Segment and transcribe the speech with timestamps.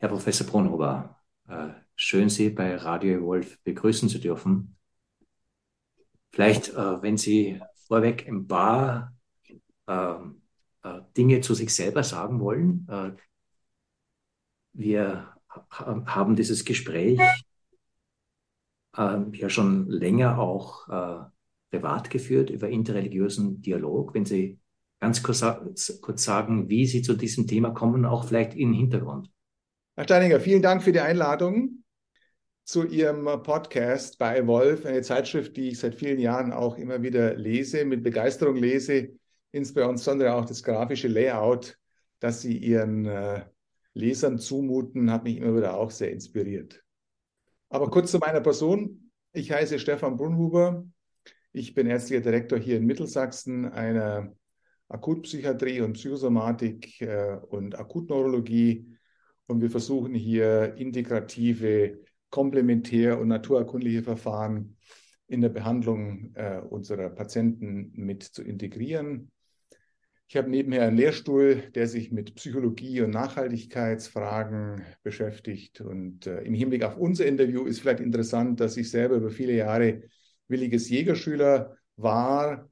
[0.00, 1.16] Herr Professor Brunhuber,
[1.48, 4.76] äh, schön Sie bei Radio Wolf begrüßen zu dürfen.
[6.30, 9.12] Vielleicht, äh, wenn Sie vorweg ein paar
[9.88, 10.42] ähm,
[10.84, 12.86] äh, Dinge zu sich selber sagen wollen.
[14.72, 15.34] Wir
[15.72, 17.18] haben dieses Gespräch
[18.96, 21.30] ja schon länger auch
[21.70, 24.14] privat geführt über interreligiösen Dialog.
[24.14, 24.60] Wenn Sie
[25.00, 25.40] ganz kurz,
[26.24, 29.30] sagen, wie Sie zu diesem Thema kommen, auch vielleicht Ihren Hintergrund.
[29.98, 31.82] Herr Steininger, vielen Dank für die Einladung
[32.62, 37.34] zu Ihrem Podcast bei Evolve, eine Zeitschrift, die ich seit vielen Jahren auch immer wieder
[37.34, 39.18] lese, mit Begeisterung lese,
[39.50, 41.76] insbesondere auch das grafische Layout,
[42.20, 43.44] das Sie Ihren äh,
[43.92, 46.80] Lesern zumuten, hat mich immer wieder auch sehr inspiriert.
[47.68, 49.10] Aber kurz zu meiner Person.
[49.32, 50.86] Ich heiße Stefan Brunhuber.
[51.50, 54.32] Ich bin ärztlicher Direktor hier in Mittelsachsen einer
[54.86, 58.97] Akutpsychiatrie und Psychosomatik äh, und Akutneurologie
[59.48, 61.98] und wir versuchen hier integrative,
[62.30, 64.76] komplementär- und naturerkundliche Verfahren
[65.26, 69.30] in der Behandlung äh, unserer Patienten mit zu integrieren.
[70.28, 75.80] Ich habe nebenher einen Lehrstuhl, der sich mit Psychologie und Nachhaltigkeitsfragen beschäftigt.
[75.80, 79.54] Und äh, im Hinblick auf unser Interview ist vielleicht interessant, dass ich selber über viele
[79.54, 80.02] Jahre
[80.46, 82.68] williges Jägerschüler war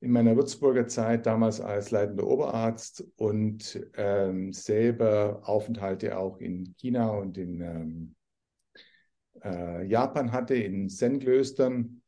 [0.00, 7.10] in meiner Würzburger Zeit damals als leitender Oberarzt und ähm, selber Aufenthalte auch in China
[7.10, 8.14] und in ähm,
[9.44, 12.00] äh, Japan hatte, in Zen-Klöstern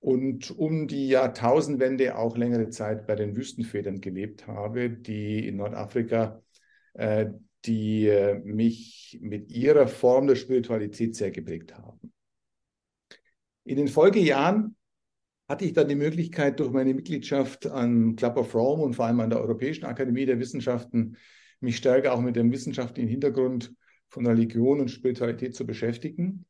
[0.00, 6.42] und um die Jahrtausendwende auch längere Zeit bei den Wüstenfedern gelebt habe, die in Nordafrika,
[6.94, 7.26] äh,
[7.64, 12.12] die äh, mich mit ihrer Form der Spiritualität sehr geprägt haben.
[13.64, 14.76] In den Folgejahren
[15.48, 19.20] hatte ich dann die Möglichkeit, durch meine Mitgliedschaft an Club of Rome und vor allem
[19.20, 21.16] an der Europäischen Akademie der Wissenschaften,
[21.60, 23.74] mich stärker auch mit dem wissenschaftlichen Hintergrund
[24.08, 26.44] von Religion und Spiritualität zu beschäftigen.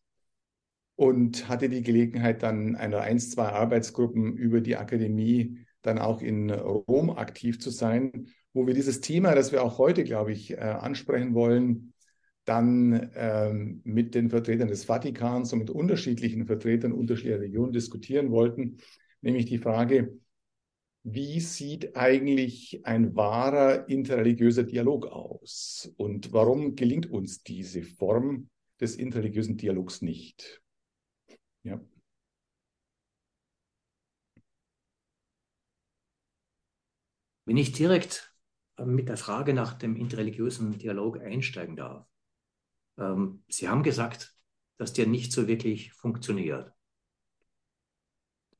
[0.94, 6.50] Und hatte die Gelegenheit, dann einer ein, zwei Arbeitsgruppen über die Akademie dann auch in
[6.50, 10.56] Rom aktiv zu sein, wo wir dieses Thema, das wir auch heute, glaube ich, äh,
[10.60, 11.92] ansprechen wollen,
[12.44, 18.78] dann ähm, mit den Vertretern des Vatikans und mit unterschiedlichen Vertretern unterschiedlicher Religionen diskutieren wollten,
[19.20, 20.18] nämlich die Frage,
[21.04, 28.48] wie sieht eigentlich ein wahrer interreligiöser Dialog aus und warum gelingt uns diese Form
[28.80, 30.62] des interreligiösen Dialogs nicht?
[31.64, 31.80] Ja.
[37.44, 38.32] Wenn ich direkt
[38.78, 42.06] mit der Frage nach dem interreligiösen Dialog einsteigen darf,
[42.98, 44.34] ähm, Sie haben gesagt,
[44.78, 46.72] dass der nicht so wirklich funktioniert.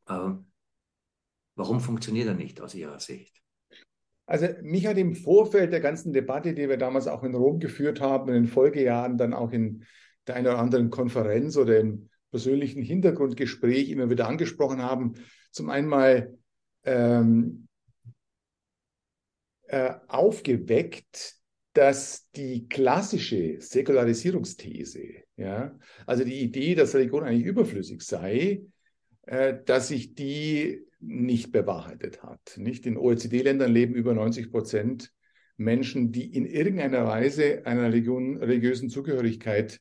[0.09, 0.47] Ähm,
[1.55, 3.43] warum funktioniert er nicht aus Ihrer Sicht?
[4.27, 8.01] Also mich hat im Vorfeld der ganzen Debatte, die wir damals auch in Rom geführt
[8.01, 9.85] haben, in den Folgejahren dann auch in
[10.27, 15.15] der einen oder anderen Konferenz oder im persönlichen Hintergrundgespräch immer wieder angesprochen haben,
[15.51, 16.39] zum einen mal
[16.85, 17.69] ähm,
[19.67, 21.35] äh, aufgeweckt
[21.73, 28.63] dass die klassische Säkularisierungsthese, ja, also die Idee, dass Religion eigentlich überflüssig sei,
[29.23, 32.41] äh, dass sich die nicht bewahrheitet hat.
[32.57, 35.13] Nicht in OECD-Ländern leben über 90 Prozent
[35.57, 39.81] Menschen, die in irgendeiner Weise einer Religion, religiösen Zugehörigkeit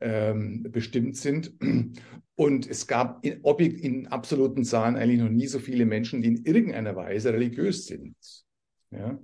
[0.00, 1.52] ähm, bestimmt sind.
[2.34, 6.44] Und es gab in, in absoluten Zahlen eigentlich noch nie so viele Menschen, die in
[6.44, 8.16] irgendeiner Weise religiös sind.
[8.92, 9.18] Ja,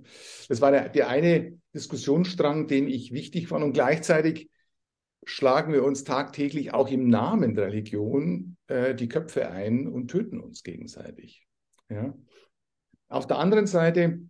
[0.47, 3.63] das war der, der eine Diskussionsstrang, den ich wichtig fand.
[3.63, 4.49] Und gleichzeitig
[5.25, 10.39] schlagen wir uns tagtäglich auch im Namen der Religion äh, die Köpfe ein und töten
[10.39, 11.45] uns gegenseitig.
[11.89, 12.15] Ja.
[13.09, 14.21] Auf der anderen Seite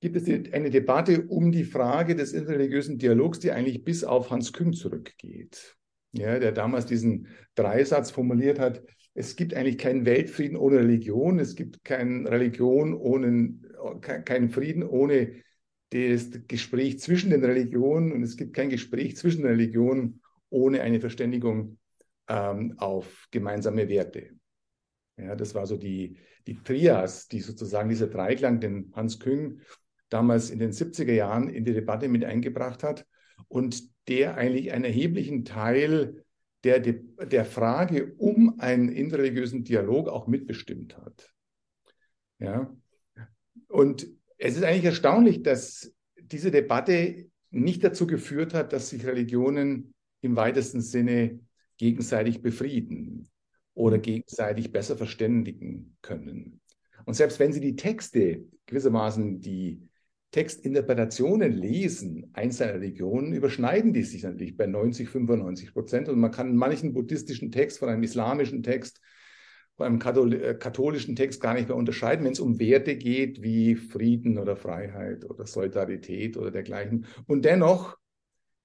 [0.00, 4.52] gibt es eine Debatte um die Frage des interreligiösen Dialogs, die eigentlich bis auf Hans
[4.52, 5.76] Küng zurückgeht,
[6.16, 8.82] ja, der damals diesen Dreisatz formuliert hat,
[9.14, 13.54] es gibt eigentlich keinen Weltfrieden ohne Religion, es gibt keine Religion ohne
[14.00, 15.42] keinen Frieden ohne
[15.90, 20.20] das Gespräch zwischen den Religionen und es gibt kein Gespräch zwischen den Religionen
[20.50, 21.78] ohne eine Verständigung
[22.28, 24.30] ähm, auf gemeinsame Werte.
[25.16, 29.60] Ja, das war so die, die Trias, die sozusagen dieser Dreiklang, den Hans Küng
[30.08, 33.06] damals in den 70er Jahren in die Debatte mit eingebracht hat
[33.48, 36.24] und der eigentlich einen erheblichen Teil
[36.64, 41.32] der, der Frage um einen interreligiösen Dialog auch mitbestimmt hat.
[42.38, 42.74] Ja,
[43.68, 44.06] und
[44.38, 50.36] es ist eigentlich erstaunlich, dass diese Debatte nicht dazu geführt hat, dass sich Religionen im
[50.36, 51.40] weitesten Sinne
[51.76, 53.28] gegenseitig befrieden
[53.74, 56.60] oder gegenseitig besser verständigen können.
[57.04, 59.88] Und selbst wenn sie die Texte gewissermaßen die,
[60.34, 66.08] Textinterpretationen lesen einzelner Religionen, überschneiden die sich natürlich bei 90, 95 Prozent.
[66.08, 69.00] Und man kann manchen buddhistischen Text von einem islamischen Text,
[69.76, 73.76] von einem äh, katholischen Text gar nicht mehr unterscheiden, wenn es um Werte geht wie
[73.76, 77.06] Frieden oder Freiheit oder Solidarität oder dergleichen.
[77.28, 77.96] Und dennoch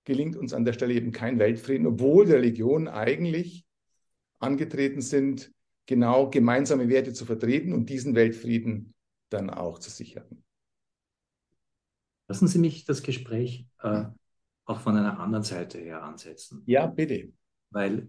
[0.06, 3.64] gelingt uns an der Stelle eben kein Weltfrieden, obwohl die Religionen eigentlich
[4.40, 5.52] angetreten sind,
[5.86, 8.96] genau gemeinsame Werte zu vertreten und diesen Weltfrieden
[9.30, 10.44] dann auch zu sichern.
[12.30, 14.06] Lassen Sie mich das Gespräch äh,
[14.66, 16.62] auch von einer anderen Seite her ansetzen.
[16.68, 17.34] Ja, bitte.
[17.72, 18.08] Weil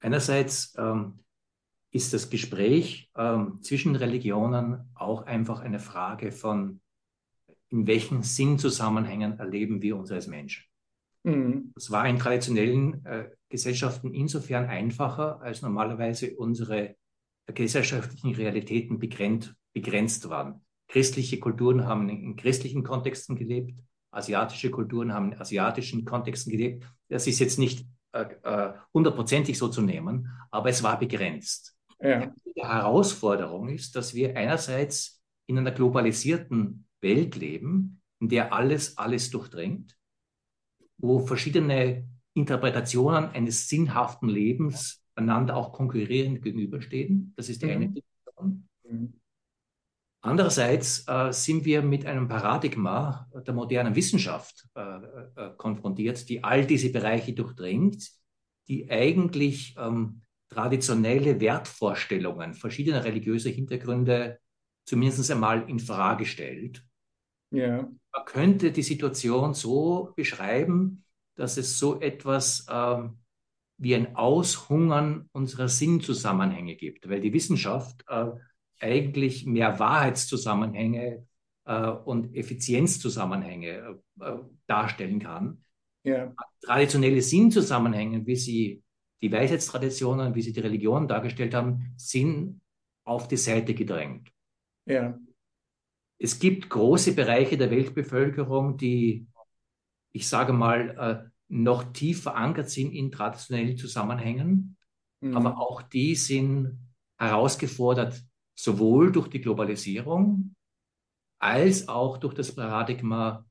[0.00, 1.20] einerseits ähm,
[1.92, 6.80] ist das Gespräch ähm, zwischen Religionen auch einfach eine Frage von,
[7.68, 10.64] in welchen Sinnzusammenhängen erleben wir uns als Menschen.
[11.22, 11.70] Mhm.
[11.76, 16.96] Das war in traditionellen äh, Gesellschaften insofern einfacher, als normalerweise unsere
[17.46, 20.65] gesellschaftlichen Realitäten begrenzt, begrenzt waren.
[20.88, 23.80] Christliche Kulturen haben in christlichen Kontexten gelebt,
[24.10, 26.84] asiatische Kulturen haben in asiatischen Kontexten gelebt.
[27.08, 31.76] Das ist jetzt nicht äh, äh, hundertprozentig äh, so zu nehmen, aber es war begrenzt.
[32.00, 32.32] Ja.
[32.44, 39.30] Die Herausforderung ist, dass wir einerseits in einer globalisierten Welt leben, in der alles alles
[39.30, 39.96] durchdringt,
[40.98, 47.32] wo verschiedene Interpretationen eines sinnhaften Lebens einander auch konkurrierend gegenüberstehen.
[47.36, 47.72] Das ist die mhm.
[47.72, 48.68] eine Dimension.
[48.88, 49.20] Mhm.
[50.26, 56.66] Andererseits äh, sind wir mit einem Paradigma der modernen Wissenschaft äh, äh, konfrontiert, die all
[56.66, 58.10] diese Bereiche durchdringt,
[58.66, 64.40] die eigentlich ähm, traditionelle Wertvorstellungen verschiedener religiöser Hintergründe
[64.84, 66.84] zumindest einmal in Frage stellt.
[67.52, 67.88] Ja.
[68.12, 71.04] Man könnte die Situation so beschreiben,
[71.36, 73.18] dass es so etwas ähm,
[73.78, 78.26] wie ein Aushungern unserer Sinnzusammenhänge gibt, weil die Wissenschaft äh,
[78.80, 81.26] eigentlich mehr Wahrheitszusammenhänge
[81.64, 84.32] äh, und Effizienzzusammenhänge äh,
[84.66, 85.62] darstellen kann.
[86.04, 86.32] Ja.
[86.62, 88.82] Traditionelle Sinnzusammenhänge, wie sie
[89.22, 92.60] die Weisheitstraditionen, wie sie die Religion dargestellt haben, sind
[93.04, 94.30] auf die Seite gedrängt.
[94.84, 95.18] Ja.
[96.18, 99.26] Es gibt große Bereiche der Weltbevölkerung, die,
[100.12, 104.76] ich sage mal, äh, noch tief verankert sind in traditionellen Zusammenhängen,
[105.20, 105.36] mhm.
[105.36, 106.78] aber auch die sind
[107.18, 108.22] herausgefordert
[108.56, 110.56] sowohl durch die Globalisierung
[111.38, 113.46] als auch durch das Paradigma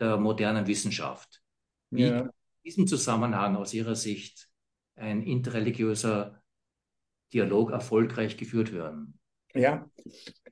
[0.00, 1.42] der modernen Wissenschaft.
[1.90, 2.20] Wie ja.
[2.20, 2.30] in
[2.64, 4.48] diesem Zusammenhang aus Ihrer Sicht
[4.96, 6.42] ein interreligiöser
[7.32, 9.18] Dialog erfolgreich geführt werden?
[9.54, 9.88] Ja,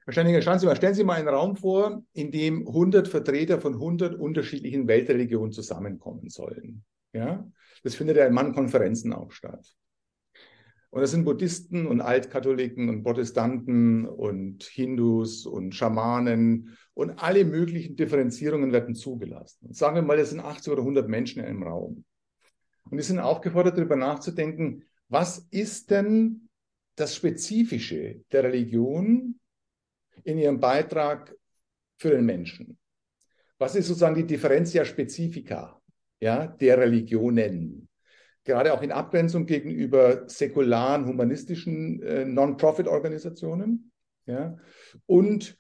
[0.07, 3.75] wahrscheinlich schauen Sie mal, stellen Sie mal einen Raum vor, in dem 100 Vertreter von
[3.75, 6.85] 100 unterschiedlichen Weltreligionen zusammenkommen sollen.
[7.13, 7.47] Ja,
[7.83, 9.75] das findet ja in Mann-Konferenzen auch statt.
[10.95, 17.97] Und das sind Buddhisten und Altkatholiken und Protestanten und Hindus und Schamanen und alle möglichen
[17.97, 19.67] Differenzierungen werden zugelassen.
[19.67, 22.05] Und sagen wir mal, das sind 80 oder 100 Menschen in einem Raum.
[22.89, 26.49] Und die sind aufgefordert, darüber nachzudenken, was ist denn
[26.95, 29.41] das Spezifische der Religion
[30.23, 31.35] in ihrem Beitrag
[31.99, 32.79] für den Menschen?
[33.59, 35.83] Was ist sozusagen die Differentia Specifica
[36.21, 37.89] ja, der Religionen?
[38.45, 43.91] Gerade auch in Abgrenzung gegenüber säkularen, humanistischen äh, Non-Profit-Organisationen.
[44.27, 44.57] Ja?
[45.07, 45.57] Und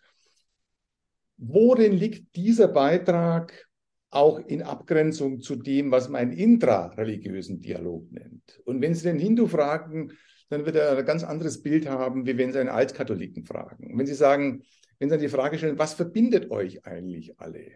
[1.36, 3.66] worin liegt dieser Beitrag
[4.10, 8.60] auch in Abgrenzung zu dem, was man einen intrareligiösen Dialog nennt?
[8.64, 10.12] Und wenn Sie den Hindu fragen,
[10.50, 13.90] dann wird er ein ganz anderes Bild haben, wie wenn Sie einen Altkatholiken fragen.
[13.90, 14.62] Und wenn Sie sagen,
[14.98, 17.72] wenn Sie dann die Frage stellen, was verbindet euch eigentlich alle?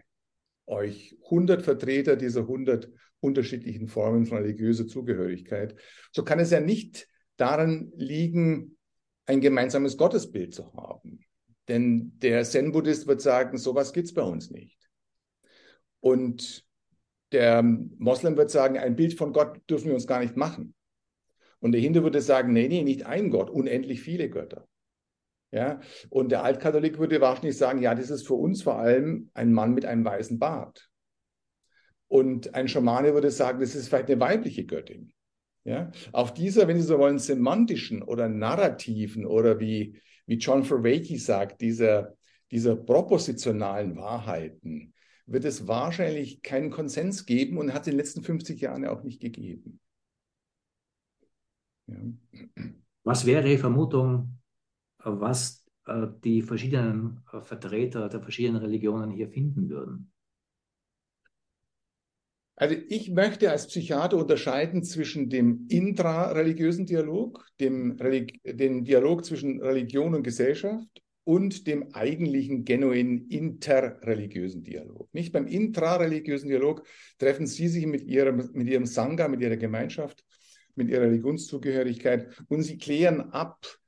[0.65, 2.89] Euch 100 Vertreter dieser 100
[3.19, 5.75] unterschiedlichen Formen von religiöser Zugehörigkeit,
[6.11, 7.07] so kann es ja nicht
[7.37, 8.77] daran liegen,
[9.25, 11.19] ein gemeinsames Gottesbild zu haben.
[11.67, 14.89] Denn der Zen-Buddhist wird sagen, sowas gibt es bei uns nicht.
[15.99, 16.65] Und
[17.31, 20.73] der Moslem wird sagen, ein Bild von Gott dürfen wir uns gar nicht machen.
[21.59, 24.67] Und der Hindu würde sagen, nee, nee, nicht ein Gott, unendlich viele Götter.
[25.51, 29.51] Ja, und der Altkatholik würde wahrscheinlich sagen, ja, das ist für uns vor allem ein
[29.51, 30.88] Mann mit einem weißen Bart.
[32.09, 35.13] Und ein Schamane würde sagen, das ist vielleicht eine weibliche Göttin.
[35.63, 35.91] Ja?
[36.11, 41.61] Auf dieser, wenn Sie so wollen, semantischen oder narrativen oder wie, wie John Verwakey sagt,
[41.61, 42.15] dieser,
[42.51, 44.93] dieser propositionalen Wahrheiten,
[45.27, 49.03] wird es wahrscheinlich keinen Konsens geben und hat es in den letzten 50 Jahren auch
[49.03, 49.79] nicht gegeben.
[51.85, 51.95] Ja.
[53.03, 54.39] Was wäre Ihre Vermutung,
[54.97, 60.11] was äh, die verschiedenen äh, Vertreter der verschiedenen Religionen hier finden würden?
[62.59, 69.61] Also ich möchte als Psychiater unterscheiden zwischen dem intrareligiösen Dialog, dem, Relig dem Dialog zwischen
[69.61, 70.89] Religion und Gesellschaft
[71.23, 75.07] und dem eigentlichen genuinen interreligiösen Dialog.
[75.13, 76.85] Nicht beim intrareligiösen Dialog
[77.17, 80.25] treffen Sie sich mit Ihrem, mit Ihrem Sangha, mit Ihrer Gemeinschaft,
[80.75, 83.78] mit Ihrer Religionszugehörigkeit und Sie klären ab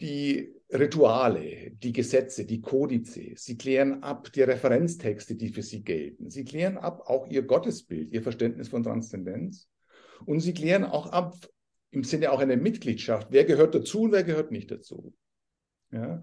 [0.00, 3.44] die Rituale, die Gesetze, die Kodizes.
[3.44, 6.28] Sie klären ab die Referenztexte, die für Sie gelten.
[6.28, 9.68] Sie klären ab auch Ihr Gottesbild, Ihr Verständnis von Transzendenz.
[10.24, 11.34] Und Sie klären auch ab
[11.90, 15.14] im Sinne auch einer Mitgliedschaft, wer gehört dazu und wer gehört nicht dazu.
[15.92, 16.22] Ja?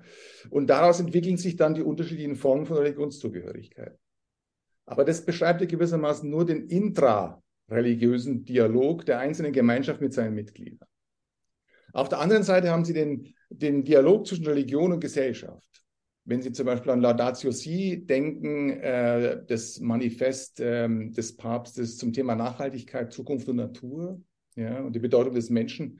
[0.50, 3.98] Und daraus entwickeln sich dann die unterschiedlichen Formen von Religionszugehörigkeit.
[4.86, 10.88] Aber das beschreibt ja gewissermaßen nur den intrareligiösen Dialog der einzelnen Gemeinschaft mit seinen Mitgliedern.
[11.94, 15.68] Auf der anderen Seite haben Sie den, den Dialog zwischen Religion und Gesellschaft.
[16.26, 22.14] Wenn Sie zum Beispiel an Laudatio Si denken, äh, das Manifest äh, des Papstes zum
[22.14, 24.22] Thema Nachhaltigkeit, Zukunft und Natur
[24.56, 26.00] ja, und die Bedeutung des Menschen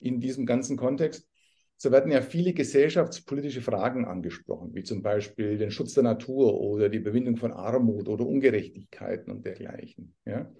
[0.00, 1.28] in diesem ganzen Kontext,
[1.76, 6.88] so werden ja viele gesellschaftspolitische Fragen angesprochen, wie zum Beispiel den Schutz der Natur oder
[6.88, 10.14] die Überwindung von Armut oder Ungerechtigkeiten und dergleichen.
[10.24, 10.50] Ja?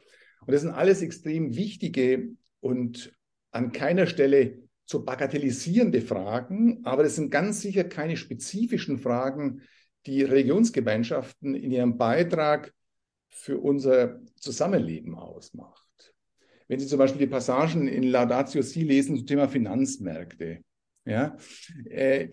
[0.41, 3.17] Und das sind alles extrem wichtige und
[3.53, 9.62] an keiner Stelle zu bagatellisierende Fragen, aber das sind ganz sicher keine spezifischen Fragen,
[10.07, 12.73] die Religionsgemeinschaften in ihrem Beitrag
[13.31, 16.15] für unser Zusammenleben ausmacht.
[16.69, 20.62] Wenn Sie zum Beispiel die Passagen in Laudatio Si lesen zum Thema Finanzmärkte,
[21.05, 21.37] ja?
[21.89, 22.29] Äh,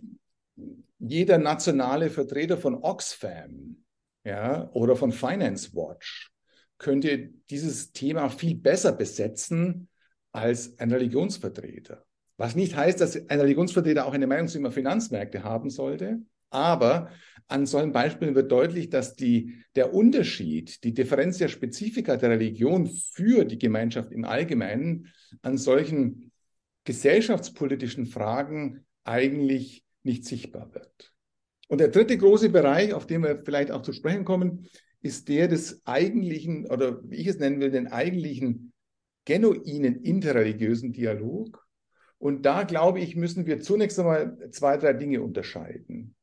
[0.99, 3.83] jeder nationale Vertreter von Oxfam
[4.23, 6.31] ja, oder von Finance Watch
[6.77, 9.89] könnte dieses Thema viel besser besetzen
[10.31, 12.05] als ein Religionsvertreter.
[12.39, 17.09] Was nicht heißt, dass ein Religionsvertreter auch eine Meinung zu über Finanzmärkte haben sollte, aber
[17.49, 22.87] an solchen Beispielen wird deutlich, dass die, der Unterschied, die Differenz der Spezifika der Religion
[22.87, 25.07] für die Gemeinschaft im Allgemeinen
[25.41, 26.31] an solchen
[26.85, 31.13] gesellschaftspolitischen Fragen eigentlich nicht sichtbar wird.
[31.67, 34.69] Und der dritte große Bereich, auf den wir vielleicht auch zu sprechen kommen,
[35.01, 38.71] ist der des eigentlichen, oder wie ich es nennen will, den eigentlichen
[39.25, 41.68] genuinen interreligiösen Dialog.
[42.19, 46.15] Und da, glaube ich, müssen wir zunächst einmal zwei, drei Dinge unterscheiden.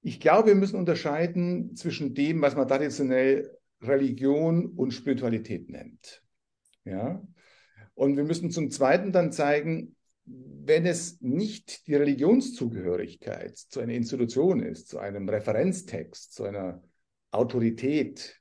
[0.00, 6.22] Ich glaube, wir müssen unterscheiden zwischen dem, was man traditionell Religion und Spiritualität nennt.
[6.84, 7.22] Ja?
[7.94, 14.60] Und wir müssen zum Zweiten dann zeigen, wenn es nicht die Religionszugehörigkeit zu einer Institution
[14.60, 16.82] ist, zu einem Referenztext, zu einer
[17.30, 18.40] Autorität,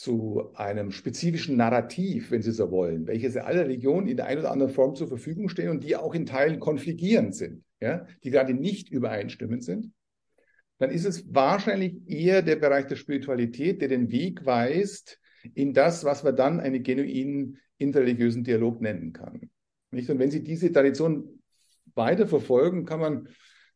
[0.00, 4.50] zu einem spezifischen Narrativ, wenn Sie so wollen, welches alle Religionen in der einen oder
[4.50, 8.54] anderen Form zur Verfügung stehen und die auch in Teilen konfligierend sind, ja, die gerade
[8.54, 9.92] nicht übereinstimmend sind,
[10.78, 15.20] dann ist es wahrscheinlich eher der Bereich der Spiritualität, der den Weg weist
[15.54, 19.50] in das, was wir dann einen genuinen interreligiösen Dialog nennen kann.
[19.90, 20.08] Nicht?
[20.08, 21.42] Und wenn Sie diese Tradition
[21.94, 23.28] weiter verfolgen, kann man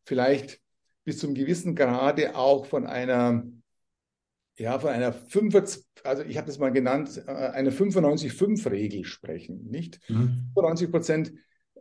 [0.05, 0.59] vielleicht
[1.03, 3.45] bis zum gewissen Grade auch von einer,
[4.57, 9.67] ja, von einer 45, also ich habe das mal genannt, äh, eine 95-5-Regel sprechen.
[9.69, 9.99] Nicht?
[10.09, 10.51] Mhm.
[10.53, 11.33] 95 Prozent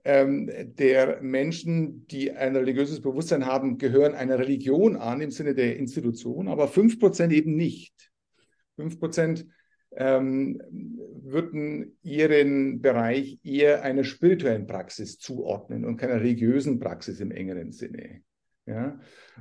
[0.04, 5.76] ähm, der Menschen, die ein religiöses Bewusstsein haben, gehören einer Religion an im Sinne der
[5.76, 8.10] Institution, aber 5 Prozent eben nicht.
[8.76, 9.46] 5 Prozent
[9.96, 10.60] ähm,
[11.22, 18.22] würden ihren Bereich eher einer spirituellen Praxis zuordnen und keiner religiösen Praxis im engeren Sinne.
[18.66, 18.98] Ja?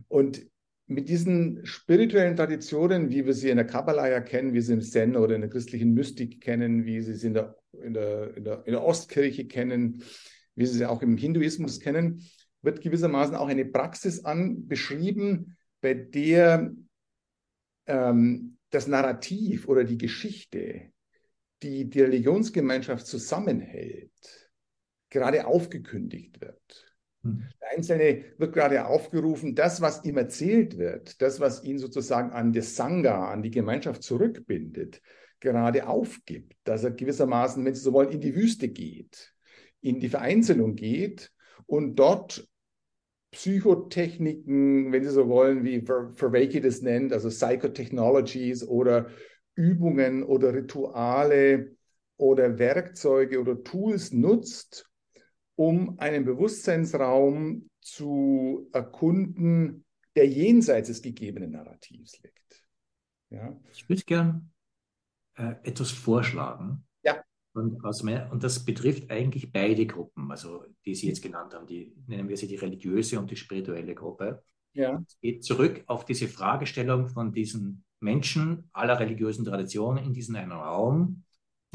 [0.07, 0.45] Und
[0.93, 4.81] mit diesen spirituellen Traditionen, wie wir sie in der Kabbalah ja kennen, wie sie im
[4.81, 8.43] Zen oder in der christlichen Mystik kennen, wie sie sie in der, in der, in
[8.43, 10.03] der, in der Ostkirche kennen,
[10.55, 12.21] wie sie sie auch im Hinduismus kennen,
[12.62, 16.73] wird gewissermaßen auch eine Praxis an beschrieben, bei der
[17.88, 20.91] ähm, das Narrativ oder die Geschichte,
[21.62, 24.12] die die Religionsgemeinschaft zusammenhält,
[25.09, 26.92] gerade aufgekündigt wird.
[27.24, 27.44] Hm.
[27.62, 32.53] Der Einzelne wird gerade aufgerufen, das, was ihm erzählt wird, das, was ihn sozusagen an
[32.53, 35.01] das Sangha, an die Gemeinschaft zurückbindet,
[35.39, 39.34] gerade aufgibt, dass er gewissermaßen, wenn Sie so wollen, in die Wüste geht,
[39.82, 41.32] in die Vereinzelung geht
[41.65, 42.48] und dort
[43.32, 49.08] Psychotechniken, wenn Sie so wollen, wie Verwake das nennt, also Psychotechnologies oder
[49.56, 51.75] Übungen oder Rituale
[52.18, 54.89] oder Werkzeuge oder Tools nutzt,
[55.55, 62.67] um einen Bewusstseinsraum zu erkunden, der jenseits des gegebenen Narrativs liegt.
[63.29, 63.60] Ja?
[63.72, 64.51] Ich würde gern
[65.36, 66.86] äh, etwas vorschlagen.
[67.55, 71.67] Und, aus meiner, und das betrifft eigentlich beide Gruppen, also die Sie jetzt genannt haben,
[71.67, 74.43] die nennen wir sie die religiöse und die spirituelle Gruppe.
[74.74, 75.03] Ja.
[75.07, 80.51] Es geht zurück auf diese Fragestellung von diesen Menschen aller religiösen Traditionen in diesem einen
[80.51, 81.24] Raum.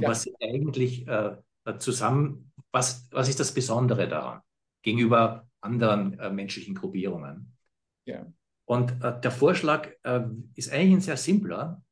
[0.00, 0.08] Ja.
[0.08, 1.36] Was eigentlich äh,
[1.76, 4.40] zusammen, was, was ist das Besondere daran?
[4.82, 7.56] Gegenüber anderen äh, menschlichen Gruppierungen.
[8.04, 8.26] Ja.
[8.64, 10.20] Und äh, der Vorschlag äh,
[10.54, 11.82] ist eigentlich ein sehr simpler.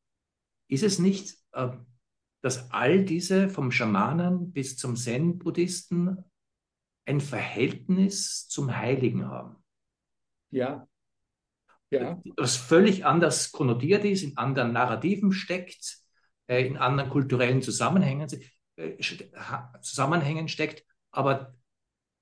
[0.68, 1.68] Ist es nicht, äh,
[2.42, 6.24] dass all diese vom Schamanen bis zum Zen-Buddhisten
[7.06, 9.56] ein Verhältnis zum Heiligen haben?
[10.50, 10.86] Ja.
[11.90, 12.20] Ja.
[12.36, 15.98] Was völlig anders konnotiert ist, in anderen Narrativen steckt,
[16.46, 18.40] äh, in anderen kulturellen Zusammenhängen, äh,
[19.80, 21.54] Zusammenhängen steckt, aber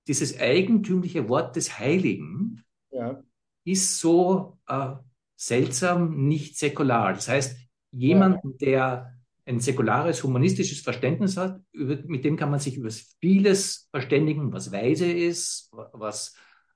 [0.07, 3.23] dieses eigentümliche Wort des Heiligen ja.
[3.65, 4.95] ist so äh,
[5.37, 7.13] seltsam nicht säkular.
[7.15, 7.59] Das heißt,
[7.93, 8.57] jemanden, ja.
[8.61, 9.15] der
[9.47, 14.73] ein säkulares, humanistisches Verständnis hat, über, mit dem kann man sich über vieles verständigen, was
[14.73, 16.35] weise ist, was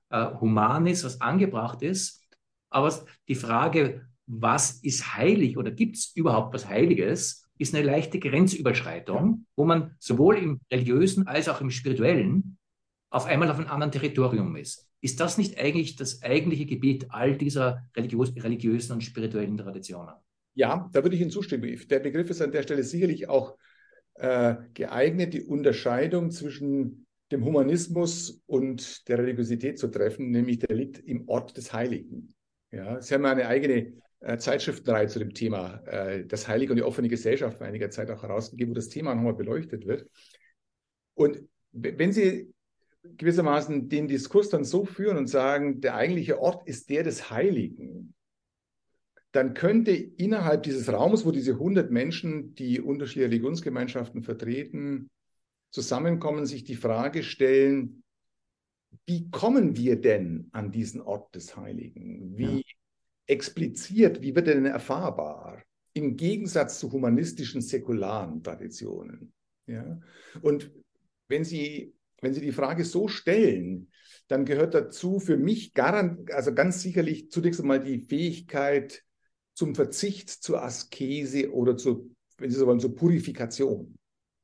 [0.09, 2.23] äh, human ist, was angebracht ist.
[2.69, 2.93] Aber
[3.27, 9.45] die Frage, was ist heilig oder gibt es überhaupt was Heiliges, ist eine leichte Grenzüberschreitung,
[9.55, 12.57] wo man sowohl im religiösen als auch im spirituellen
[13.11, 14.87] auf einmal auf einem anderen Territorium ist.
[15.01, 20.15] Ist das nicht eigentlich das eigentliche Gebiet all dieser religiös religiösen und spirituellen Traditionen?
[20.55, 21.79] Ja, da würde ich Ihnen zustimmen.
[21.89, 23.57] Der Begriff ist an der Stelle sicherlich auch
[24.15, 30.99] äh, geeignet, die Unterscheidung zwischen dem Humanismus und der Religiosität zu treffen, nämlich der liegt
[30.99, 32.33] im Ort des Heiligen.
[32.71, 37.07] Ja, Sie haben eine eigene Zeitschriftenreihe zu dem Thema, äh, das Heilige und die offene
[37.07, 40.09] Gesellschaft, vor einiger Zeit auch herausgegeben, wo das Thema nochmal beleuchtet wird.
[41.13, 42.53] Und wenn Sie
[43.03, 48.13] gewissermaßen den Diskurs dann so führen und sagen, der eigentliche Ort ist der des Heiligen,
[49.31, 55.09] dann könnte innerhalb dieses Raumes, wo diese 100 Menschen, die unterschiedliche Religionsgemeinschaften vertreten,
[55.71, 58.03] zusammenkommen, sich die Frage stellen,
[59.05, 62.37] wie kommen wir denn an diesen Ort des Heiligen?
[62.37, 62.61] Wie ja.
[63.29, 65.63] Expliziert, wie wird er denn erfahrbar?
[65.93, 69.33] Im Gegensatz zu humanistischen, säkularen Traditionen.
[69.67, 69.99] Ja?
[70.41, 70.71] Und
[71.27, 73.91] wenn Sie wenn Sie die Frage so stellen,
[74.27, 79.03] dann gehört dazu für mich garant, also ganz sicherlich zunächst einmal die Fähigkeit
[79.53, 83.95] zum Verzicht, zur Askese oder zur, wenn Sie so wollen, zur Purifikation.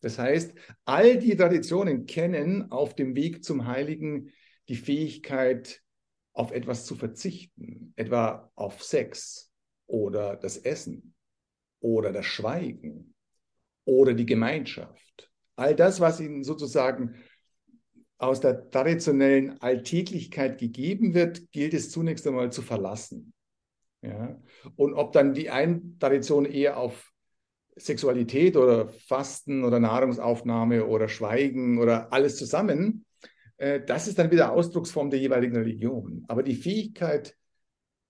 [0.01, 0.53] Das heißt,
[0.85, 4.31] all die Traditionen kennen auf dem Weg zum Heiligen
[4.67, 5.81] die Fähigkeit,
[6.35, 9.51] auf etwas zu verzichten, etwa auf Sex
[9.87, 11.15] oder das Essen
[11.79, 13.15] oder das Schweigen
[13.85, 15.31] oder die Gemeinschaft.
[15.55, 17.15] All das, was ihnen sozusagen
[18.17, 23.33] aus der traditionellen Alltäglichkeit gegeben wird, gilt es zunächst einmal zu verlassen.
[24.01, 24.37] Ja?
[24.75, 27.13] Und ob dann die eine Tradition eher auf
[27.77, 33.04] Sexualität oder Fasten oder Nahrungsaufnahme oder Schweigen oder alles zusammen,
[33.57, 36.25] das ist dann wieder Ausdrucksform der jeweiligen Religion.
[36.27, 37.35] Aber die Fähigkeit,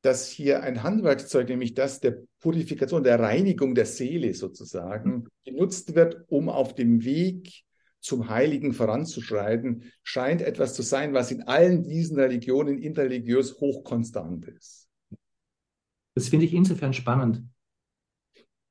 [0.01, 6.25] dass hier ein Handwerkszeug, nämlich das der Purifikation, der Reinigung der Seele sozusagen, genutzt wird,
[6.27, 7.63] um auf dem Weg
[8.01, 14.89] zum Heiligen voranzuschreiten, scheint etwas zu sein, was in allen diesen Religionen interreligiös hochkonstant ist.
[16.13, 17.43] Das finde ich insofern spannend,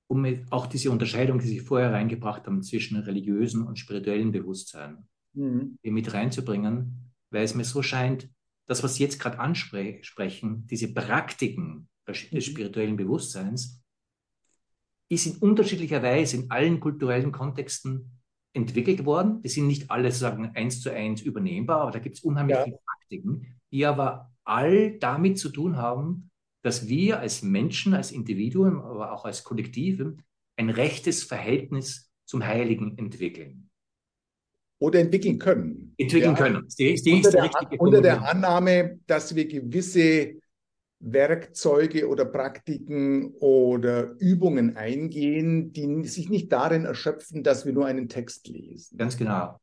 [0.06, 5.78] um auch diese Unterscheidung, die Sie vorher reingebracht haben, zwischen religiösen und spirituellen Bewusstsein mhm.
[5.82, 8.28] mit reinzubringen, weil es mir so scheint,
[8.66, 12.40] das, was Sie jetzt gerade ansprechen, diese Praktiken des mhm.
[12.40, 13.82] spirituellen Bewusstseins,
[15.10, 18.20] ist in unterschiedlicher Weise in allen kulturellen Kontexten
[18.54, 19.42] entwickelt worden.
[19.42, 22.64] Die sind nicht alle sozusagen eins zu eins übernehmbar, aber da gibt es unheimlich ja.
[22.64, 26.30] viele Praktiken, die aber all damit zu tun haben,
[26.62, 30.16] dass wir als Menschen, als Individuen, aber auch als Kollektive
[30.56, 33.63] ein rechtes Verhältnis zum Heiligen entwickeln.
[34.84, 35.94] Oder entwickeln können.
[35.96, 36.38] Entwickeln ja.
[36.38, 36.68] können.
[36.78, 40.34] Die, die unter, der, unter der Annahme, dass wir gewisse
[41.00, 48.10] Werkzeuge oder Praktiken oder Übungen eingehen, die sich nicht darin erschöpfen, dass wir nur einen
[48.10, 48.98] Text lesen.
[48.98, 49.58] Ganz genau.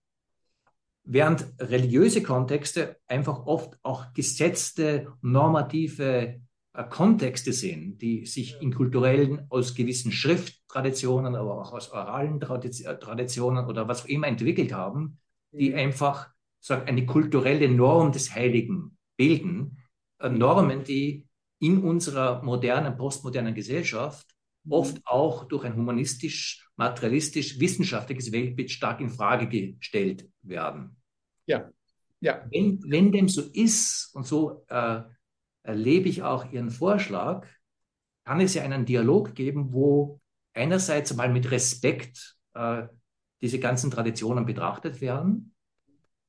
[1.03, 6.41] Während religiöse Kontexte einfach oft auch gesetzte, normative
[6.89, 13.87] Kontexte sind, die sich in kulturellen, aus gewissen Schrifttraditionen, aber auch aus oralen Traditionen oder
[13.87, 15.19] was auch immer entwickelt haben,
[15.51, 15.77] die mhm.
[15.77, 16.29] einfach
[16.61, 19.79] sagen, eine kulturelle Norm des Heiligen bilden.
[20.19, 21.27] Äh, Normen, die
[21.59, 24.27] in unserer modernen, postmodernen Gesellschaft
[24.63, 24.71] mhm.
[24.71, 30.95] oft auch durch ein humanistisch, materialistisch, wissenschaftliches Weltbild stark in Frage gestellt werden.
[31.47, 31.69] Ja,
[32.21, 32.45] ja.
[32.49, 35.01] Wenn, wenn dem so ist, und so äh,
[35.63, 37.47] erlebe ich auch Ihren Vorschlag,
[38.25, 40.19] kann es ja einen Dialog geben, wo
[40.53, 42.83] einerseits mal mit Respekt äh,
[43.41, 45.53] diese ganzen Traditionen betrachtet werden,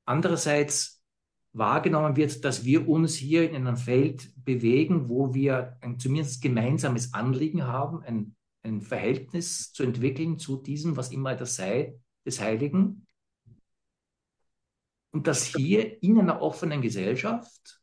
[0.04, 1.02] andererseits
[1.52, 7.12] wahrgenommen wird, dass wir uns hier in einem Feld bewegen, wo wir ein zumindest gemeinsames
[7.12, 13.06] Anliegen haben, ein, ein Verhältnis zu entwickeln zu diesem, was immer das sei, des Heiligen.
[15.10, 17.81] Und dass hier in einer offenen Gesellschaft,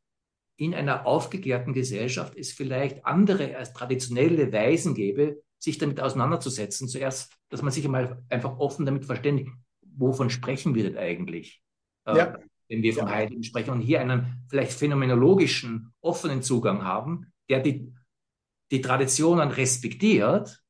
[0.59, 6.89] in einer aufgeklärten Gesellschaft es vielleicht andere als traditionelle Weisen gäbe, sich damit auseinanderzusetzen.
[6.89, 9.49] Zuerst, dass man sich einmal einfach offen damit verständigt,
[9.81, 11.63] wovon sprechen wir denn eigentlich,
[12.05, 12.25] äh, ja.
[12.25, 13.13] äh, wenn wir vom ja.
[13.13, 17.93] Heiligen sprechen und hier einen vielleicht phänomenologischen, offenen Zugang haben, der die,
[18.69, 20.61] die Traditionen respektiert,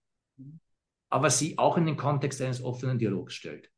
[1.09, 3.71] aber sie auch in den Kontext eines offenen Dialogs stellt.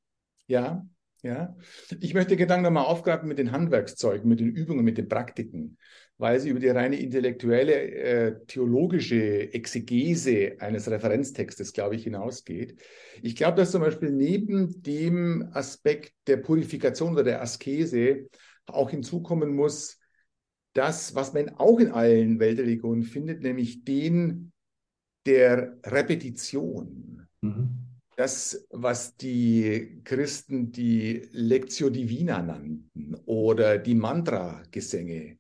[0.48, 0.86] Ja,
[1.22, 1.56] ja.
[2.00, 5.78] Ich möchte Gedanken nochmal aufgreifen mit den Handwerkszeugen, mit den Übungen, mit den Praktiken
[6.22, 12.80] weil sie über die reine intellektuelle, äh, theologische Exegese eines Referenztextes, glaube ich, hinausgeht.
[13.24, 18.30] Ich glaube, dass zum Beispiel neben dem Aspekt der Purifikation oder der Askese
[18.68, 19.98] auch hinzukommen muss,
[20.74, 24.52] das, was man auch in allen Weltreligionen findet, nämlich den
[25.26, 27.28] der Repetition.
[27.42, 27.81] Mhm.
[28.16, 35.38] Das, was die Christen die Lectio Divina nannten oder die Mantra-Gesänge.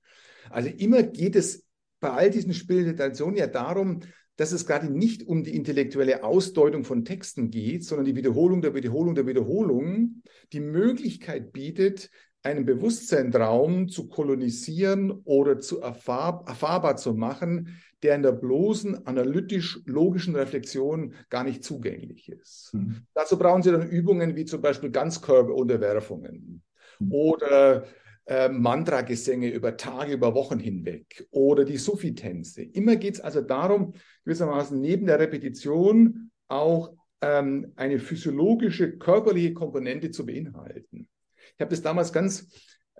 [0.50, 1.66] Also immer geht es
[2.00, 4.00] bei all diesen Traditionen ja darum,
[4.38, 8.74] dass es gerade nicht um die intellektuelle Ausdeutung von Texten geht, sondern die Wiederholung der
[8.74, 12.10] Wiederholung der Wiederholung die Möglichkeit bietet,
[12.42, 20.36] einen Bewusstseinsraum zu kolonisieren oder zu erfahr erfahrbar zu machen, der in der bloßen analytisch-logischen
[20.36, 22.72] Reflexion gar nicht zugänglich ist.
[22.74, 23.06] Mhm.
[23.14, 26.64] Dazu brauchen Sie dann Übungen wie zum Beispiel Ganzkörperunterwerfungen
[27.00, 27.12] mhm.
[27.12, 27.86] oder
[28.26, 32.64] äh, Mantra-Gesänge über Tage, über Wochen hinweg oder die Sufi-Tänze.
[32.64, 33.94] Immer geht es also darum,
[34.26, 41.08] gewissermaßen neben der Repetition auch ähm, eine physiologische, körperliche Komponente zu beinhalten.
[41.56, 42.48] Ich habe das damals ganz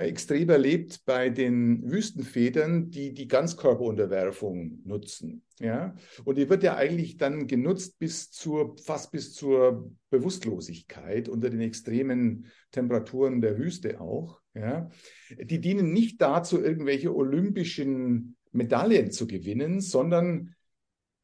[0.02, 5.44] extrem erlebt bei den Wüstenfedern, die die Ganzkörperunterwerfung nutzen.
[5.60, 5.96] Ja?
[6.24, 11.62] Und die wird ja eigentlich dann genutzt bis zur, fast bis zur Bewusstlosigkeit unter den
[11.62, 14.42] extremen Temperaturen der Wüste auch.
[14.54, 14.90] Ja?
[15.38, 20.56] Die dienen nicht dazu, irgendwelche olympischen Medaillen zu gewinnen, sondern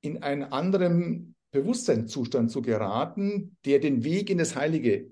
[0.02, 5.12] in einen anderen Bewusstseinszustand zu geraten, der den Weg in das Heilige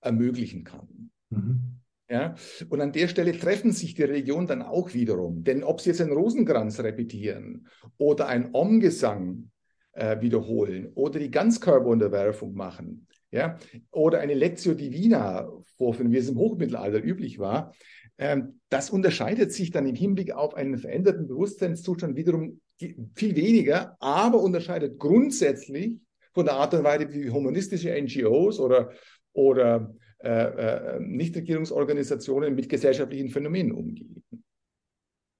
[0.00, 1.10] ermöglichen kann.
[1.30, 1.69] Mhm.
[2.10, 2.34] Ja?
[2.68, 5.44] Und an der Stelle treffen sich die Regionen dann auch wiederum.
[5.44, 7.68] Denn ob sie jetzt einen Rosenkranz repetieren
[7.98, 9.50] oder einen Om-Gesang
[9.92, 13.58] äh, wiederholen oder die Ganzkörperunterwerfung machen, ja,
[13.92, 17.72] oder eine Lectio Divina vorführen, wie es im Hochmittelalter üblich war,
[18.18, 24.40] ähm, das unterscheidet sich dann im Hinblick auf einen veränderten Bewusstseinszustand wiederum viel weniger, aber
[24.40, 25.98] unterscheidet grundsätzlich
[26.32, 28.90] von der Art und Weise, wie humanistische NGOs oder,
[29.32, 34.22] oder äh, äh, Nichtregierungsorganisationen mit gesellschaftlichen Phänomenen umgehen.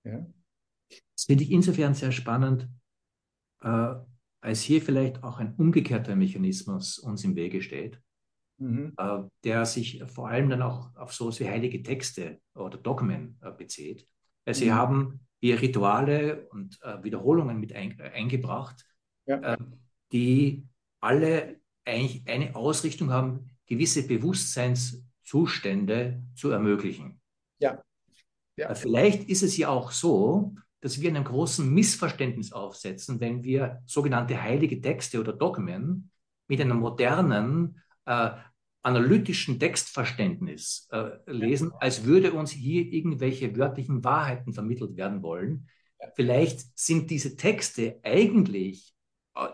[0.05, 0.27] Ja?
[0.89, 2.67] Das finde ich insofern sehr spannend,
[3.63, 3.95] äh,
[4.41, 8.01] als hier vielleicht auch ein umgekehrter Mechanismus uns im Wege steht,
[8.57, 8.95] mhm.
[8.97, 14.09] äh, der sich vor allem dann auch auf so wie heilige Texte oder Dogmen bezieht.
[14.47, 14.65] Also mhm.
[14.65, 18.87] Sie haben hier Rituale und Wiederholungen mit ein, eingebracht,
[19.27, 19.57] ja.
[20.13, 20.67] die
[21.01, 27.19] alle eigentlich eine Ausrichtung haben, gewisse Bewusstseinszustände zu ermöglichen.
[27.61, 27.83] Ja.
[28.57, 28.75] ja.
[28.75, 34.43] Vielleicht ist es ja auch so, dass wir einem großen Missverständnis aufsetzen, wenn wir sogenannte
[34.43, 36.11] heilige Texte oder Dogmen
[36.49, 38.31] mit einem modernen äh,
[38.83, 45.69] analytischen Textverständnis äh, lesen, als würde uns hier irgendwelche wörtlichen Wahrheiten vermittelt werden wollen.
[46.17, 48.95] Vielleicht sind diese Texte eigentlich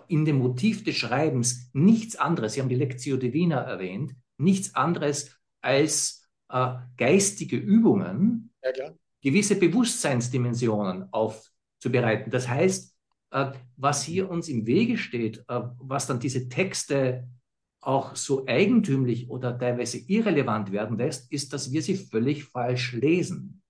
[0.08, 5.36] in dem Motiv des Schreibens nichts anderes, Sie haben die Lectio Divina erwähnt, nichts anderes
[5.60, 12.30] als äh, geistige Übungen, ja, gewisse Bewusstseinsdimensionen aufzubereiten.
[12.30, 12.96] Das heißt,
[13.30, 17.28] äh, was hier uns im Wege steht, äh, was dann diese Texte
[17.80, 23.62] auch so eigentümlich oder teilweise irrelevant werden lässt, ist, dass wir sie völlig falsch lesen.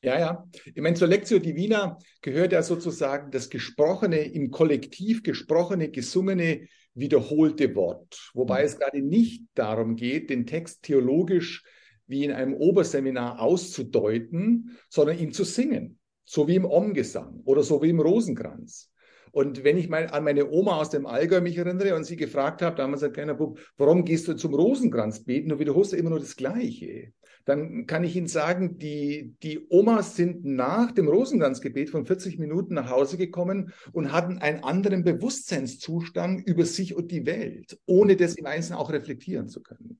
[0.00, 0.48] Ja, ja.
[0.64, 7.74] Ich meine, zur Lectio Divina gehört ja sozusagen das gesprochene, im Kollektiv gesprochene, gesungene, wiederholte
[7.74, 8.30] Wort.
[8.34, 11.64] Wobei es gerade nicht darum geht, den Text theologisch
[12.06, 15.98] wie in einem Oberseminar auszudeuten, sondern ihn zu singen.
[16.24, 18.92] So wie im Omgesang oder so wie im Rosenkranz.
[19.32, 22.62] Und wenn ich mal an meine Oma aus dem Allgäu mich erinnere und sie gefragt
[22.62, 26.10] habe, damals ein kleiner Bub, warum gehst du zum Rosenkranz beten und wiederholst du immer
[26.10, 27.12] nur das Gleiche?
[27.48, 32.74] Dann kann ich Ihnen sagen, die, die Omas sind nach dem Rosenkranzgebet von 40 Minuten
[32.74, 38.34] nach Hause gekommen und hatten einen anderen Bewusstseinszustand über sich und die Welt, ohne das
[38.34, 39.98] im Einzelnen auch reflektieren zu können.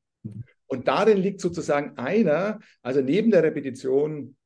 [0.67, 4.37] Und darin liegt sozusagen einer, also neben der Repetition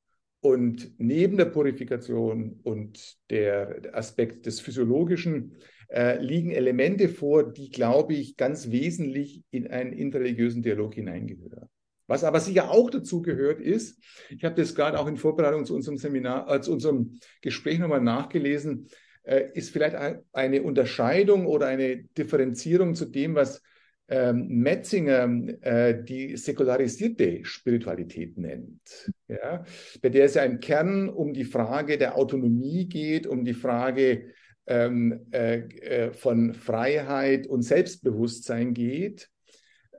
[0.41, 5.57] und neben der Purifikation und der Aspekt des Physiologischen
[5.89, 11.69] äh, liegen Elemente vor, die, glaube ich, ganz wesentlich in einen interreligiösen Dialog hineingehören.
[12.13, 13.99] Was aber sicher auch dazu gehört ist,
[14.29, 18.03] ich habe das gerade auch in Vorbereitung zu unserem Seminar, äh, zu unserem Gespräch nochmal
[18.03, 18.89] nachgelesen,
[19.23, 19.97] äh, ist vielleicht
[20.35, 23.63] eine Unterscheidung oder eine Differenzierung zu dem, was
[24.09, 25.27] ähm, Metzinger
[25.63, 29.11] äh, die säkularisierte Spiritualität nennt.
[29.27, 29.65] Ja?
[30.03, 34.35] Bei der es ja im Kern um die Frage der Autonomie geht, um die Frage
[34.67, 39.32] ähm, äh, äh von Freiheit und Selbstbewusstsein geht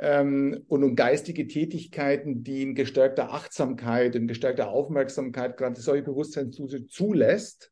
[0.03, 6.87] ähm, und um geistige Tätigkeiten, die in gestärkter Achtsamkeit, in gestärkter Aufmerksamkeit gerade solche Bewusstseinszüge
[6.87, 7.71] zulässt.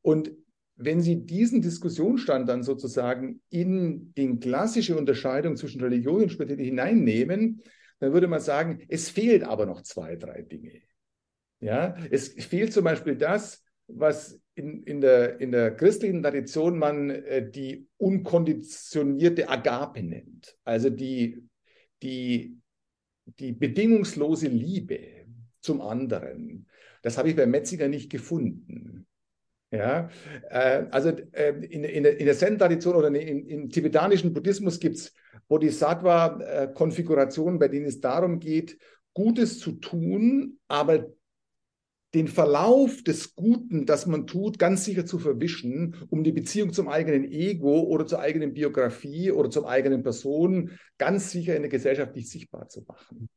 [0.00, 0.30] Und
[0.76, 7.60] wenn Sie diesen Diskussionsstand dann sozusagen in die klassische Unterscheidung zwischen Religion und Spiritualität hineinnehmen,
[7.98, 10.80] dann würde man sagen, es fehlt aber noch zwei, drei Dinge.
[11.58, 17.10] Ja, es fehlt zum Beispiel das, was in, in, der, in der christlichen Tradition man
[17.10, 21.47] äh, die unkonditionierte Agape nennt, also die,
[22.02, 22.58] die,
[23.38, 25.26] die bedingungslose Liebe
[25.60, 26.66] zum anderen.
[27.02, 29.06] Das habe ich bei Metziger nicht gefunden.
[29.70, 30.08] Ja,
[30.48, 35.14] äh, also äh, in, in, in der Zen-Tradition oder in, im tibetanischen Buddhismus gibt es
[35.48, 38.78] Bodhisattva-Konfigurationen, bei denen es darum geht,
[39.12, 41.08] Gutes zu tun, aber
[42.14, 46.88] den Verlauf des Guten, das man tut, ganz sicher zu verwischen, um die Beziehung zum
[46.88, 52.16] eigenen Ego oder zur eigenen Biografie oder zum eigenen Person ganz sicher in der Gesellschaft
[52.16, 53.28] nicht sichtbar zu machen.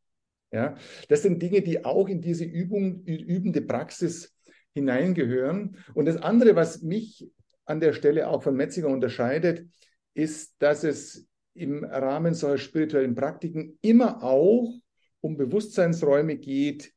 [0.53, 0.75] Ja,
[1.10, 4.36] das sind Dinge, die auch in diese Übung, übende Praxis
[4.73, 5.77] hineingehören.
[5.93, 7.29] Und das andere, was mich
[7.65, 9.65] an der Stelle auch von Metzinger unterscheidet,
[10.13, 14.77] ist, dass es im Rahmen solcher spirituellen Praktiken immer auch
[15.21, 16.93] um Bewusstseinsräume geht,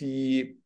[0.00, 0.61] die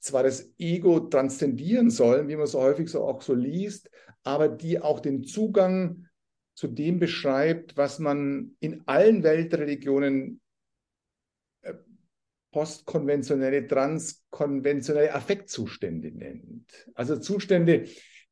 [0.00, 3.90] zwar das Ego transzendieren sollen, wie man so häufig so auch so liest,
[4.22, 6.06] aber die auch den Zugang
[6.54, 10.40] zu dem beschreibt, was man in allen Weltreligionen
[12.50, 16.88] postkonventionelle, transkonventionelle Affektzustände nennt.
[16.94, 17.84] Also Zustände,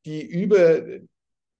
[0.05, 0.83] die über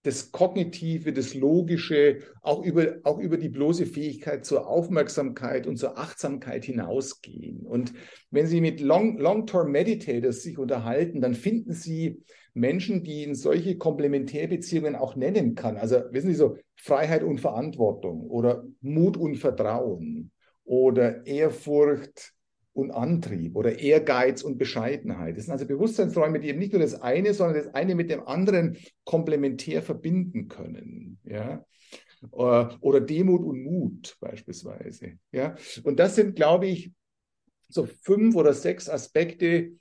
[0.07, 5.97] das Kognitive, das Logische, auch über, auch über die bloße Fähigkeit zur Aufmerksamkeit und zur
[5.97, 7.65] Achtsamkeit hinausgehen.
[7.65, 7.93] Und
[8.31, 14.95] wenn Sie mit Long-Term-Meditators Long sich unterhalten, dann finden Sie Menschen, die in solche Komplementärbeziehungen
[14.95, 15.75] auch nennen kann.
[15.75, 20.31] Also wissen Sie so, Freiheit und Verantwortung oder Mut und Vertrauen
[20.63, 22.33] oder Ehrfurcht
[22.77, 25.35] und Antrieb oder Ehrgeiz und Bescheidenheit.
[25.35, 28.27] Das sind also Bewusstseinsräume, die eben nicht nur das eine, sondern das eine mit dem
[28.27, 31.19] anderen komplementär verbinden können.
[31.23, 31.65] Ja?
[32.21, 35.13] Äh, oder Demut und Mut beispielsweise.
[35.31, 35.55] Ja?
[35.83, 36.91] Und das sind, glaube ich,
[37.67, 39.71] so fünf oder sechs Aspekte,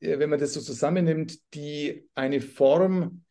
[0.00, 3.24] äh, wenn man das so zusammennimmt, die eine Form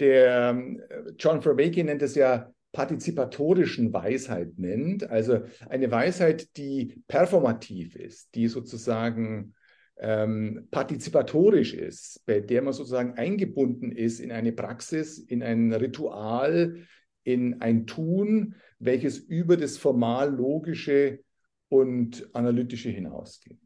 [0.00, 0.58] der,
[0.88, 8.34] äh, John Verweke nennt es ja partizipatorischen Weisheit nennt, also eine Weisheit, die performativ ist,
[8.34, 9.54] die sozusagen
[9.98, 16.76] ähm, partizipatorisch ist, bei der man sozusagen eingebunden ist in eine Praxis, in ein Ritual,
[17.24, 21.20] in ein Tun, welches über das formal logische
[21.68, 23.58] und analytische hinausgeht.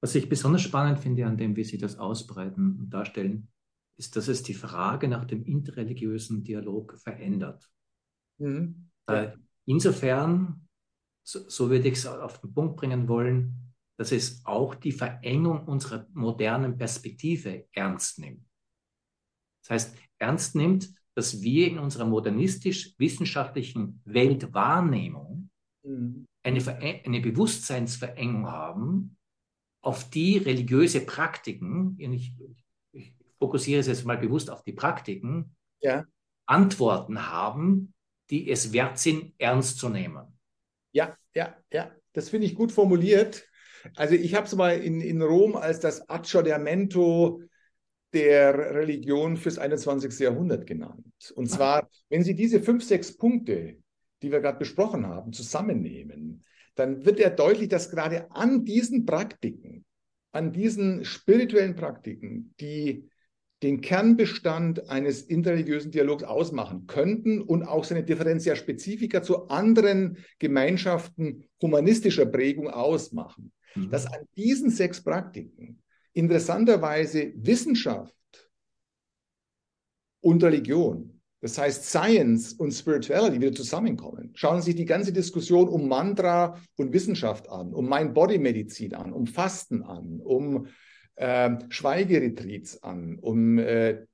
[0.00, 3.48] Was ich besonders spannend finde an dem, wie Sie das ausbreiten und darstellen,
[3.96, 7.70] ist, dass es die Frage nach dem interreligiösen Dialog verändert.
[8.38, 8.90] Mhm.
[9.66, 10.68] Insofern,
[11.22, 15.66] so, so würde ich es auf den Punkt bringen wollen, dass es auch die Verengung
[15.66, 18.44] unserer modernen Perspektive ernst nimmt.
[19.62, 25.50] Das heißt, ernst nimmt, dass wir in unserer modernistisch-wissenschaftlichen Weltwahrnehmung
[25.84, 26.26] mhm.
[26.42, 29.16] eine, eine Bewusstseinsverengung haben,
[29.80, 32.34] auf die religiöse Praktiken, ich,
[33.44, 36.06] fokussiere es jetzt mal bewusst auf die Praktiken, ja.
[36.46, 37.92] Antworten haben,
[38.30, 40.38] die es wert sind, ernst zu nehmen.
[40.92, 43.46] Ja, ja, ja, das finde ich gut formuliert.
[43.96, 47.42] Also ich habe es mal in, in Rom als das Aggiornamento
[48.14, 50.18] der Religion fürs 21.
[50.20, 51.34] Jahrhundert genannt.
[51.34, 53.76] Und zwar, wenn Sie diese fünf, sechs Punkte,
[54.22, 56.42] die wir gerade besprochen haben, zusammennehmen,
[56.76, 59.84] dann wird ja deutlich, dass gerade an diesen Praktiken,
[60.32, 63.10] an diesen spirituellen Praktiken, die
[63.64, 71.44] den Kernbestand eines interreligiösen Dialogs ausmachen könnten und auch seine Differenzia Spezifika zu anderen Gemeinschaften
[71.62, 73.52] humanistischer Prägung ausmachen.
[73.74, 73.90] Mhm.
[73.90, 78.14] Dass an diesen sechs Praktiken interessanterweise Wissenschaft
[80.20, 84.30] und Religion, das heißt Science und Spirituality wieder zusammenkommen.
[84.34, 89.26] Schauen Sie sich die ganze Diskussion um Mantra und Wissenschaft an, um Mind-Body-Medizin an, um
[89.26, 90.68] Fasten an, um
[91.16, 94.06] äh, Schweigeretreats an, um äh,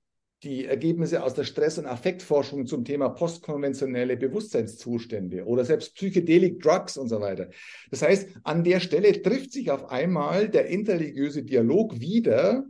[0.43, 6.97] die Ergebnisse aus der Stress- und Affektforschung zum Thema postkonventionelle Bewusstseinszustände oder selbst Psychedelic Drugs
[6.97, 7.51] und so weiter.
[7.91, 12.65] Das heißt, an der Stelle trifft sich auf einmal der interreligiöse Dialog wieder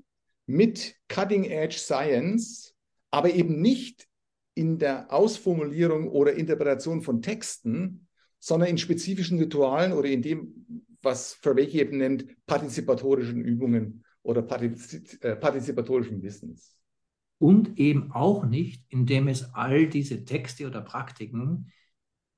[0.47, 2.75] mit Cutting-Edge Science,
[3.13, 4.09] aber eben nicht
[4.55, 8.09] in der Ausformulierung oder Interpretation von Texten,
[8.41, 15.37] sondern in spezifischen Ritualen oder in dem, was Verwege eben nennt, partizipatorischen Übungen oder äh,
[15.37, 16.81] partizipatorischen Wissens
[17.39, 21.73] und eben auch nicht, indem es all diese Texte oder Praktiken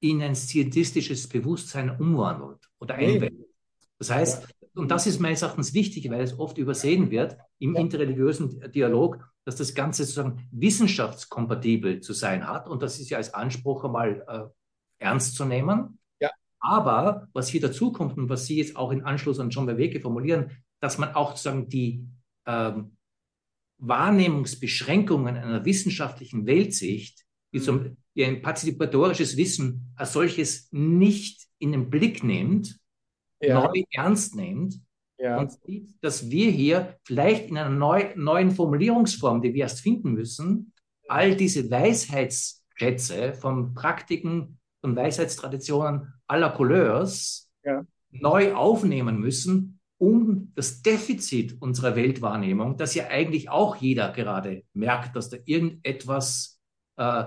[0.01, 3.49] in ein scientistisches Bewusstsein umwandelt oder einwendet.
[3.99, 8.73] Das heißt, und das ist meines Erachtens wichtig, weil es oft übersehen wird im interreligiösen
[8.73, 12.69] Dialog, dass das Ganze sozusagen wissenschaftskompatibel zu sein hat.
[12.69, 15.99] Und das ist ja als Anspruch einmal äh, ernst zu nehmen.
[16.21, 16.31] Ja.
[16.61, 20.01] Aber was hier dazu kommt und was Sie jetzt auch in Anschluss an John Bewege
[20.01, 20.51] formulieren,
[20.83, 22.05] dass man auch sozusagen die
[22.45, 22.97] ähm,
[23.79, 27.97] Wahrnehmungsbeschränkungen einer wissenschaftlichen Weltsicht, wie, zum, mhm.
[28.15, 32.79] wie ein partizipatorisches Wissen als solches nicht in den Blick nimmt,
[33.41, 33.63] ja.
[33.63, 34.81] neu ernst nimmt
[35.19, 35.39] ja.
[35.39, 40.13] und sieht, dass wir hier vielleicht in einer neu, neuen Formulierungsform, die wir erst finden
[40.13, 40.73] müssen,
[41.07, 47.85] all diese Weisheitsschätze von Praktiken und Weisheitstraditionen aller Couleurs ja.
[48.11, 49.72] neu aufnehmen müssen
[50.03, 56.61] um das Defizit unserer Weltwahrnehmung, das ja eigentlich auch jeder gerade merkt, dass da irgendetwas
[56.97, 57.27] äh,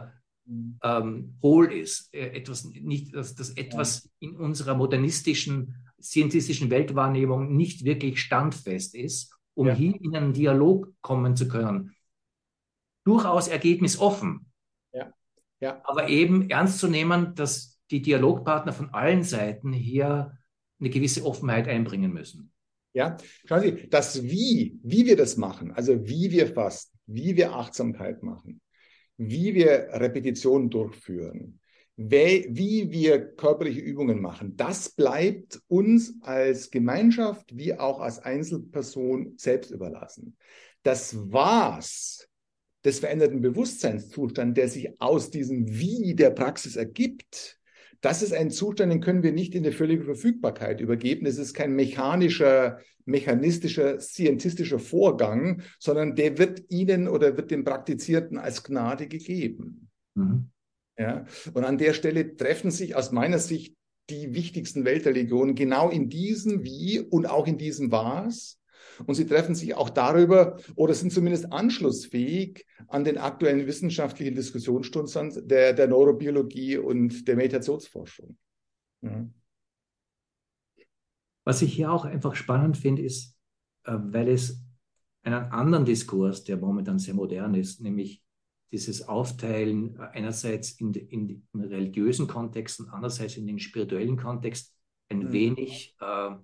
[0.83, 7.85] ähm, hohl ist, äh, etwas nicht, dass, dass etwas in unserer modernistischen, scientistischen Weltwahrnehmung nicht
[7.85, 9.73] wirklich standfest ist, um ja.
[9.73, 11.95] hier in einen Dialog kommen zu können.
[13.05, 14.51] Durchaus ergebnisoffen.
[14.91, 15.13] Ja.
[15.61, 15.81] Ja.
[15.85, 20.37] Aber eben ernst zu nehmen, dass die Dialogpartner von allen Seiten hier
[20.81, 22.51] eine gewisse Offenheit einbringen müssen.
[22.95, 27.51] Ja, schauen Sie, das Wie, wie wir das machen, also wie wir fasten, wie wir
[27.51, 28.61] Achtsamkeit machen,
[29.17, 31.59] wie wir Repetitionen durchführen,
[31.97, 39.71] wie, wir körperliche Übungen machen, das bleibt uns als Gemeinschaft wie auch als Einzelperson selbst
[39.71, 40.37] überlassen.
[40.81, 42.29] Das Was
[42.85, 47.54] des veränderten Bewusstseinszustands, der sich aus diesem Wie der Praxis ergibt,
[48.05, 51.25] das ist ein Zustand, den können wir nicht in der völligen Verfügbarkeit übergeben.
[51.25, 58.37] Es ist kein mechanischer, mechanistischer, scientistischer Vorgang, sondern der wird Ihnen oder wird dem Praktizierten
[58.37, 59.89] als Gnade gegeben.
[60.13, 60.51] Mhm.
[60.99, 61.25] Ja?
[61.55, 63.75] Und an der Stelle treffen sich aus meiner Sicht
[64.11, 68.59] die wichtigsten Weltreligionen genau in diesem Wie und auch in diesem Was
[69.05, 75.49] und sie treffen sich auch darüber oder sind zumindest anschlussfähig an den aktuellen wissenschaftlichen Diskussionsstundstand
[75.49, 78.37] der, der Neurobiologie und der Meditationsforschung.
[79.01, 79.27] Ja.
[81.43, 83.37] Was ich hier auch einfach spannend finde, ist,
[83.83, 84.61] äh, weil es
[85.23, 88.23] einen anderen Diskurs, der momentan sehr modern ist, nämlich
[88.71, 94.75] dieses Aufteilen einerseits in, in, in religiösen Kontexten, andererseits in den spirituellen Kontext
[95.09, 95.31] ein mhm.
[95.31, 96.35] wenig äh,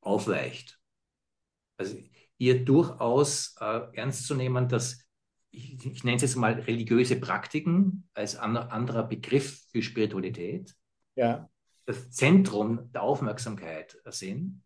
[0.00, 0.80] aufweicht.
[1.76, 1.96] Also
[2.36, 5.04] hier durchaus äh, ernst zu nehmen, dass
[5.50, 10.74] ich, ich nenne es jetzt mal religiöse Praktiken als an, anderer Begriff für Spiritualität
[11.14, 11.48] ja.
[11.86, 14.62] das Zentrum der Aufmerksamkeit sind,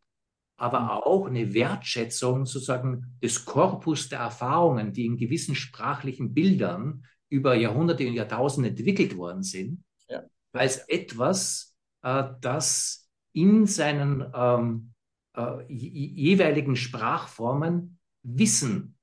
[0.56, 0.88] aber mhm.
[0.88, 8.06] auch eine Wertschätzung sozusagen des Korpus der Erfahrungen, die in gewissen sprachlichen Bildern über Jahrhunderte
[8.06, 10.22] und Jahrtausende entwickelt worden sind, ja.
[10.52, 14.94] als etwas, äh, das in seinen ähm,
[15.38, 18.96] äh, jeweiligen Sprachformen Wissen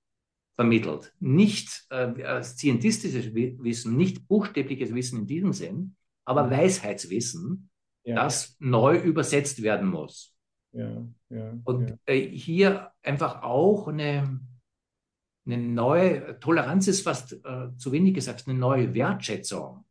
[0.56, 1.13] vermittelt.
[1.19, 5.95] Nicht äh, scientistisches Wissen, nicht buchstäbliches Wissen in diesem Sinn,
[6.26, 6.50] aber.
[6.50, 7.69] Weisheitswissen,
[8.04, 8.15] ja.
[8.15, 10.36] das neu übersetzt werden muss.
[10.74, 11.98] Ja, ja, Und.
[12.06, 14.41] Äh, hier einfach auch eine,
[15.45, 19.86] eine neue Toleranz ist fast äh, zu wenig gesagt, eine neue Wertschätzung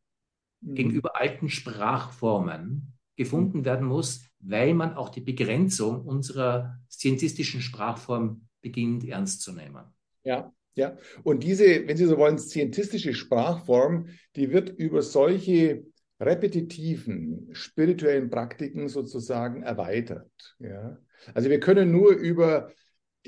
[0.61, 0.75] mhm.
[0.75, 3.65] gegenüber alten Sprachformen gefunden mhm.
[3.65, 9.85] werden muss, weil man auch die Begrenzung unserer scientistischen Sprachform beginnt ernst zu nehmen.
[10.23, 10.97] Ja, ja.
[11.23, 15.85] Und diese, wenn Sie so wollen, scientistische Sprachform, die wird über solche
[16.21, 20.31] repetitiven spirituellen Praktiken sozusagen erweitert.
[20.59, 20.99] Ja.
[21.33, 22.71] Also wir können nur über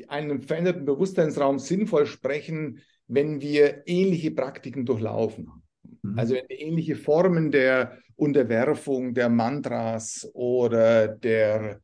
[0.09, 5.51] einen veränderten Bewusstseinsraum sinnvoll sprechen, wenn wir ähnliche Praktiken durchlaufen.
[6.03, 6.19] Mhm.
[6.19, 11.81] Also wenn wir ähnliche Formen der Unterwerfung der Mantras oder der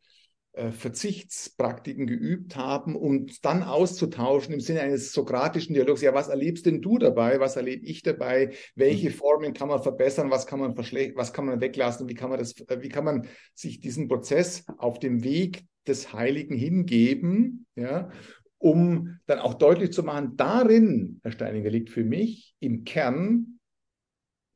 [0.55, 6.03] äh, Verzichtspraktiken geübt haben, um dann auszutauschen im Sinne eines sokratischen Dialogs.
[6.03, 7.41] Ja, was erlebst denn du dabei?
[7.41, 8.51] Was erlebe ich dabei?
[8.75, 9.15] Welche mhm.
[9.15, 10.31] Formen kann man verbessern?
[10.31, 12.07] Was kann man was kann man weglassen?
[12.07, 16.13] Wie kann man das, äh, wie kann man sich diesen Prozess auf dem Weg des
[16.13, 17.67] Heiligen hingeben?
[17.75, 18.11] Ja,
[18.59, 23.59] um dann auch deutlich zu machen, darin, Herr Steininger, liegt für mich im Kern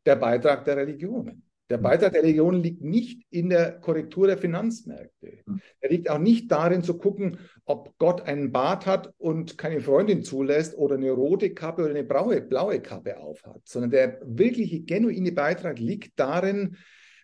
[0.04, 1.45] der Beitrag der Religionen.
[1.68, 5.38] Der Beitrag der Religion liegt nicht in der Korrektur der Finanzmärkte.
[5.80, 10.22] Er liegt auch nicht darin zu gucken, ob Gott einen Bart hat und keine Freundin
[10.22, 15.32] zulässt oder eine rote Kappe oder eine blaue, blaue Kappe aufhat, sondern der wirkliche genuine
[15.32, 16.76] Beitrag liegt darin,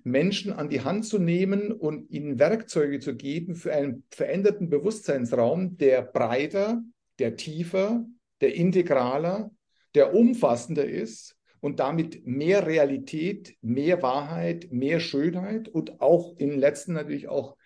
[0.05, 5.77] Menschen an die Hand zu nehmen und ihnen Werkzeuge zu geben für einen veränderten Bewusstseinsraum,
[5.77, 6.83] der breiter,
[7.21, 8.05] der tiefer,
[8.41, 9.53] der integraler,
[9.95, 16.93] der umfassender ist und damit mehr Realität, mehr Wahrheit, mehr Schönheit und auch im letzten
[16.93, 17.57] natürlich auch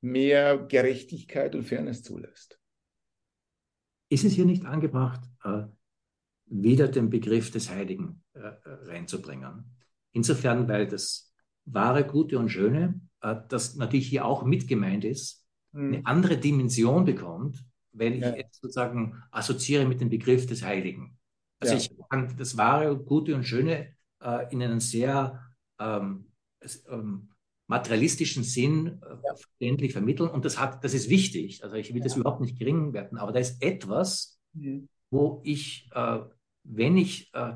[0.00, 2.58] mehr Gerechtigkeit und Fairness zulässt.
[4.08, 5.62] Ist es hier nicht angebracht, äh,
[6.46, 9.76] wieder den Begriff des Heiligen äh, reinzubringen?
[10.12, 11.32] Insofern, weil das
[11.66, 15.94] wahre, gute und schöne, äh, das natürlich hier auch mit gemeint ist, hm.
[15.94, 18.34] eine andere Dimension bekommt, wenn ich ja.
[18.34, 21.15] jetzt sozusagen assoziiere mit dem Begriff des Heiligen.
[21.58, 21.80] Also ja.
[21.80, 25.42] ich kann das wahre, gute und schöne äh, in einem sehr
[25.80, 26.26] ähm,
[26.88, 27.30] ähm,
[27.68, 29.34] materialistischen Sinn äh, ja.
[29.34, 31.64] verständlich vermitteln und das hat, das ist wichtig.
[31.64, 32.04] Also ich will ja.
[32.04, 34.88] das überhaupt nicht gering werden, aber da ist etwas, mhm.
[35.10, 36.20] wo ich, äh,
[36.64, 37.54] wenn ich äh,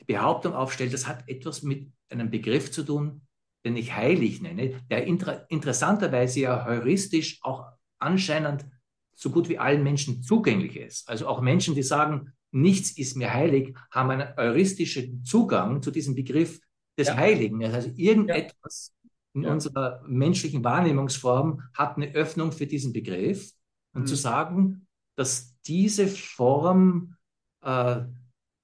[0.00, 3.22] die Behauptung aufstelle, das hat etwas mit einem Begriff zu tun,
[3.64, 7.66] den ich heilig nenne, der inter interessanterweise ja heuristisch auch
[7.98, 8.66] anscheinend
[9.14, 11.08] so gut wie allen Menschen zugänglich ist.
[11.08, 16.14] Also auch Menschen, die sagen, nichts ist mir heilig, haben einen heuristischen Zugang zu diesem
[16.14, 16.60] Begriff
[16.96, 17.16] des ja.
[17.16, 17.64] Heiligen.
[17.64, 19.10] Also irgendetwas ja.
[19.34, 19.52] in ja.
[19.52, 23.52] unserer menschlichen Wahrnehmungsform hat eine Öffnung für diesen Begriff.
[23.92, 24.06] Und mhm.
[24.06, 24.86] zu sagen,
[25.16, 27.16] dass diese Form
[27.62, 28.02] äh,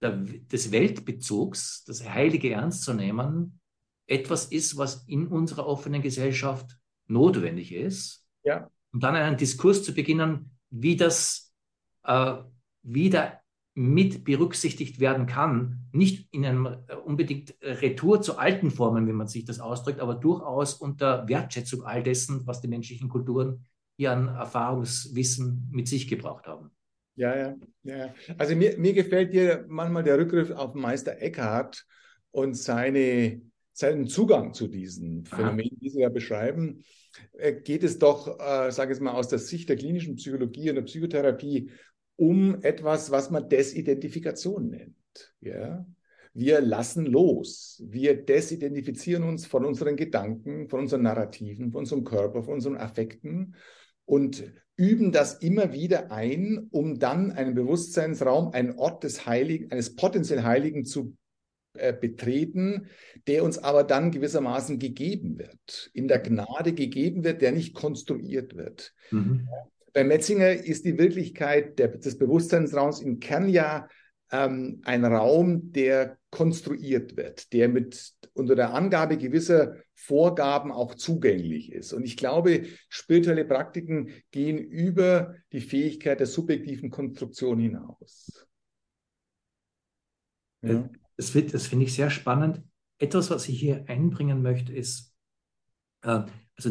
[0.00, 3.60] der, des Weltbezugs, das Heilige ernst zu nehmen,
[4.06, 6.76] etwas ist, was in unserer offenen Gesellschaft
[7.06, 8.24] notwendig ist.
[8.44, 8.68] Ja.
[8.92, 11.52] Und dann einen Diskurs zu beginnen, wie das
[12.04, 12.36] äh,
[12.82, 13.39] wieder
[13.74, 19.28] mit berücksichtigt werden kann, nicht in einem äh, unbedingt Retour zu alten Formen, wie man
[19.28, 23.64] sich das ausdrückt, aber durchaus unter Wertschätzung all dessen, was die menschlichen Kulturen
[23.96, 26.70] hier an Erfahrungswissen mit sich gebracht haben.
[27.16, 28.14] Ja, ja, ja.
[28.38, 31.84] Also mir, mir gefällt dir manchmal der Rückgriff auf Meister Eckhart
[32.30, 33.42] und seine,
[33.72, 36.82] seinen Zugang zu diesen Phänomenen, die Sie ja beschreiben.
[37.32, 40.76] Äh, geht es doch, äh, sage ich mal, aus der Sicht der klinischen Psychologie und
[40.76, 41.70] der Psychotherapie
[42.20, 45.32] um etwas, was man Desidentifikation nennt.
[45.40, 45.86] Ja?
[46.34, 47.82] Wir lassen los.
[47.86, 53.54] Wir desidentifizieren uns von unseren Gedanken, von unseren Narrativen, von unserem Körper, von unseren Affekten
[54.04, 59.96] und üben das immer wieder ein, um dann einen Bewusstseinsraum, einen Ort des Heiligen, eines
[59.96, 61.16] potenziell Heiligen zu
[61.72, 62.88] äh, betreten,
[63.28, 68.56] der uns aber dann gewissermaßen gegeben wird, in der Gnade gegeben wird, der nicht konstruiert
[68.56, 68.92] wird.
[69.10, 69.48] Mhm
[69.92, 73.88] bei Metzinger ist die Wirklichkeit der, des Bewusstseinsraums im Kern ja
[74.32, 81.72] ähm, ein Raum, der konstruiert wird, der mit unter der Angabe gewisser Vorgaben auch zugänglich
[81.72, 81.92] ist.
[81.92, 88.46] Und ich glaube, spirituelle Praktiken gehen über die Fähigkeit der subjektiven Konstruktion hinaus.
[90.62, 90.88] Ja.
[91.16, 92.62] Das, das finde ich sehr spannend.
[92.98, 95.12] Etwas, was ich hier einbringen möchte, ist,
[96.02, 96.22] äh,
[96.56, 96.70] also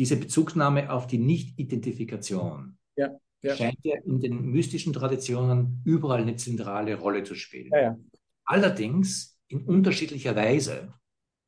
[0.00, 3.10] diese Bezugnahme auf die Nicht-Identifikation ja,
[3.42, 3.54] ja.
[3.54, 7.70] scheint ja in den mystischen Traditionen überall eine zentrale Rolle zu spielen.
[7.70, 7.98] Ja,
[8.46, 10.94] Allerdings in unterschiedlicher Weise.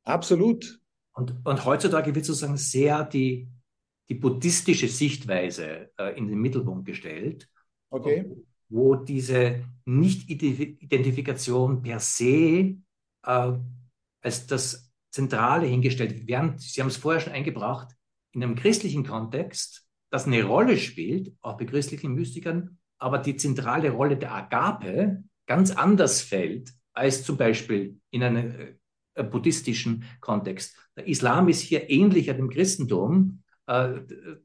[0.03, 0.79] Absolut.
[1.15, 3.49] Und, und heutzutage wird sozusagen sehr die,
[4.07, 7.49] die buddhistische Sichtweise äh, in den Mittelpunkt gestellt.
[7.89, 8.31] Okay.
[8.69, 12.77] Wo diese Nicht-Identifikation per se
[13.25, 13.53] äh,
[14.21, 16.27] als das Zentrale hingestellt wird.
[16.27, 17.95] Während, Sie haben es vorher schon eingebracht,
[18.33, 23.89] in einem christlichen Kontext das eine Rolle spielt, auch bei christlichen Mystikern, aber die zentrale
[23.89, 28.77] Rolle der Agape ganz anders fällt als zum Beispiel in einem
[29.15, 30.77] äh, buddhistischen Kontext.
[30.95, 33.41] Der Islam ist hier ähnlicher dem Christentum.
[33.65, 34.01] Äh,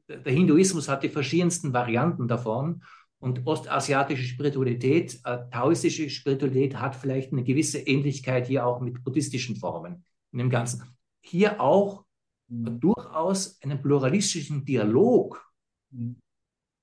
[0.07, 2.81] der Hinduismus hat die verschiedensten Varianten davon.
[3.19, 9.55] Und ostasiatische Spiritualität, äh, taoistische Spiritualität hat vielleicht eine gewisse Ähnlichkeit hier auch mit buddhistischen
[9.55, 10.83] Formen in dem Ganzen.
[11.21, 12.05] Hier auch.
[12.49, 15.41] Durchaus einen pluralistischen Dialog
[15.91, 16.19] mhm.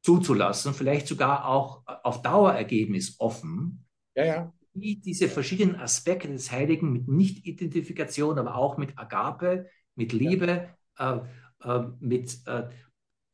[0.03, 4.53] zuzulassen, vielleicht sogar auch auf Dauerergebnis offen, ja, ja.
[4.75, 11.17] wie diese verschiedenen Aspekte des Heiligen mit Nicht-Identifikation, aber auch mit Agape, mit Liebe, ja.
[11.17, 12.69] äh, äh, mit äh,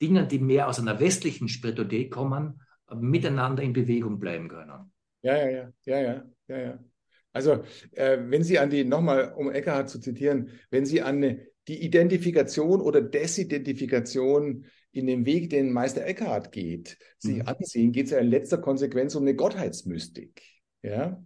[0.01, 4.93] Dingen, die mehr aus einer westlichen Spiritualität kommen, äh, miteinander in Bewegung bleiben können.
[5.23, 6.79] Ja, ja, ja, ja, ja, ja, ja.
[7.33, 7.63] Also,
[7.93, 12.81] äh, wenn Sie an die, nochmal um Eckhart zu zitieren, wenn Sie an die Identifikation
[12.81, 17.49] oder Desidentifikation in dem Weg, den Meister Eckhart geht, sich mhm.
[17.49, 20.43] ansehen, geht es ja in letzter Konsequenz um eine Gottheitsmystik.
[20.83, 21.23] Ja?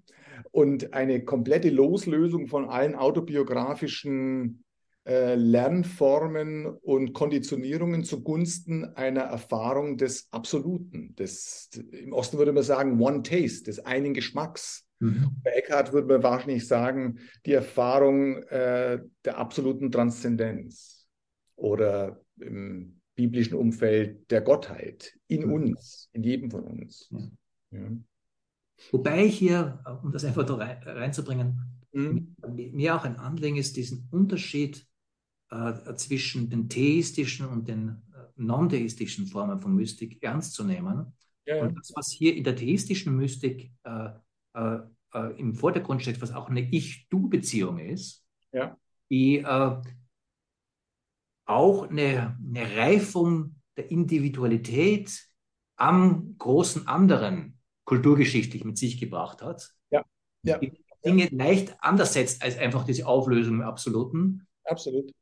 [0.53, 4.65] Und eine komplette Loslösung von allen autobiografischen
[5.07, 11.15] Lernformen und Konditionierungen zugunsten einer Erfahrung des Absoluten.
[11.15, 14.85] Des, Im Osten würde man sagen, One Taste, des einen Geschmacks.
[14.99, 15.31] Mhm.
[15.45, 21.07] Bei Eckhart würde man wahrscheinlich sagen, die Erfahrung äh, der absoluten Transzendenz
[21.55, 25.53] oder im biblischen Umfeld der Gottheit in mhm.
[25.53, 27.09] uns, in jedem von uns.
[27.13, 27.79] Ja.
[27.79, 27.97] Ja.
[28.91, 31.61] Wobei hier, um das einfach da reinzubringen,
[31.93, 32.35] mhm.
[32.73, 34.85] mir auch ein Anliegen ist, diesen Unterschied
[35.51, 41.13] äh, zwischen den theistischen und den äh, non-theistischen Formen von Mystik ernst zu nehmen.
[41.45, 44.09] Ja, und das, was hier in der theistischen Mystik äh,
[44.55, 44.79] äh,
[45.15, 48.77] äh im Vordergrund steht, was auch eine Ich-Du-Beziehung ist, ja.
[49.11, 49.45] die
[51.45, 55.29] auch eine, eine Reifung der Individualität
[55.77, 59.73] am großen anderen kulturgeschichtlich mit sich gebracht hat.
[59.91, 60.05] Ja.
[60.43, 60.59] ja.
[60.59, 60.73] Die
[61.05, 64.47] Dinge leicht anders setzt als einfach diese Auflösung im Absoluten.
[64.65, 65.13] Absolut.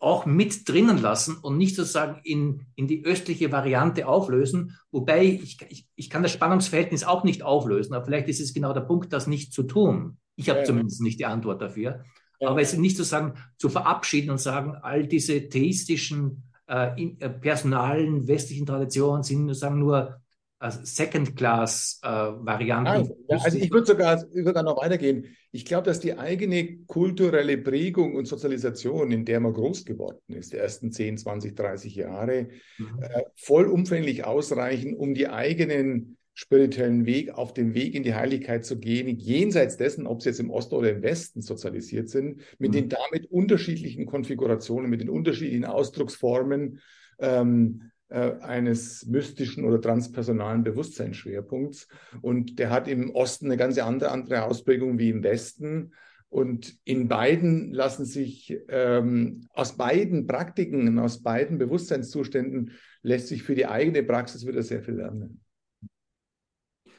[0.00, 4.76] Auch mit drinnen lassen und nicht sozusagen in, in die östliche Variante auflösen.
[4.92, 8.72] Wobei ich, ich, ich kann das Spannungsverhältnis auch nicht auflösen, aber vielleicht ist es genau
[8.72, 10.18] der Punkt, das nicht zu tun.
[10.36, 12.04] Ich habe ja, zumindest nicht die Antwort dafür.
[12.40, 12.50] Ja.
[12.50, 17.28] Aber es ist nicht sozusagen zu verabschieden und sagen, all diese theistischen, äh, in, äh,
[17.28, 20.20] personalen westlichen Traditionen sind sozusagen nur
[20.60, 23.10] Second-Class-Varianten.
[23.10, 25.36] Äh, ja, also ich würde sogar, sogar noch weitergehen.
[25.52, 30.52] Ich glaube, dass die eigene kulturelle Prägung und Sozialisation, in der man groß geworden ist,
[30.52, 33.02] die ersten 10, 20, 30 Jahre, mhm.
[33.02, 38.78] äh, vollumfänglich ausreichen, um die eigenen spirituellen Weg, auf dem Weg in die Heiligkeit zu
[38.78, 42.74] gehen, jenseits dessen, ob sie jetzt im Osten oder im Westen sozialisiert sind, mit mhm.
[42.74, 46.78] den damit unterschiedlichen Konfigurationen, mit den unterschiedlichen Ausdrucksformen
[47.18, 51.88] ähm, äh, eines mystischen oder transpersonalen Bewusstseinsschwerpunkts.
[52.22, 55.92] Und der hat im Osten eine ganz andere, andere Ausprägung wie im Westen.
[56.30, 63.54] Und in beiden lassen sich, ähm, aus beiden Praktiken, aus beiden Bewusstseinszuständen lässt sich für
[63.54, 65.40] die eigene Praxis wieder sehr viel lernen.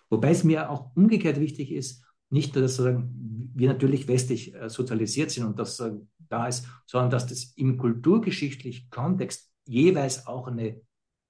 [0.10, 5.32] Wobei es mir auch umgekehrt wichtig ist, nicht nur, dass wir natürlich westlich äh, sozialisiert
[5.32, 5.82] sind und das
[6.30, 10.82] da ist, sondern dass das im kulturgeschichtlichen Kontext jeweils auch eine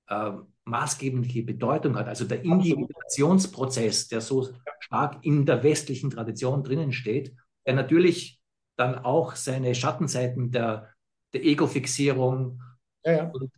[0.09, 0.31] äh,
[0.65, 2.07] maßgebliche Bedeutung hat.
[2.07, 4.49] Also der Individuationsprozess, der so
[4.79, 7.33] stark in der westlichen Tradition drinnen steht,
[7.65, 8.39] der natürlich
[8.77, 10.89] dann auch seine Schattenseiten der,
[11.33, 12.61] der Ego-Fixierung
[13.05, 13.31] ja, ja.
[13.31, 13.51] und,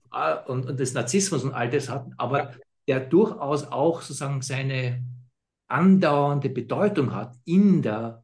[0.48, 2.56] und, und, des Narzissmus und all das hat, aber ja.
[2.88, 5.04] der durchaus auch sozusagen seine
[5.68, 8.24] andauernde Bedeutung hat in der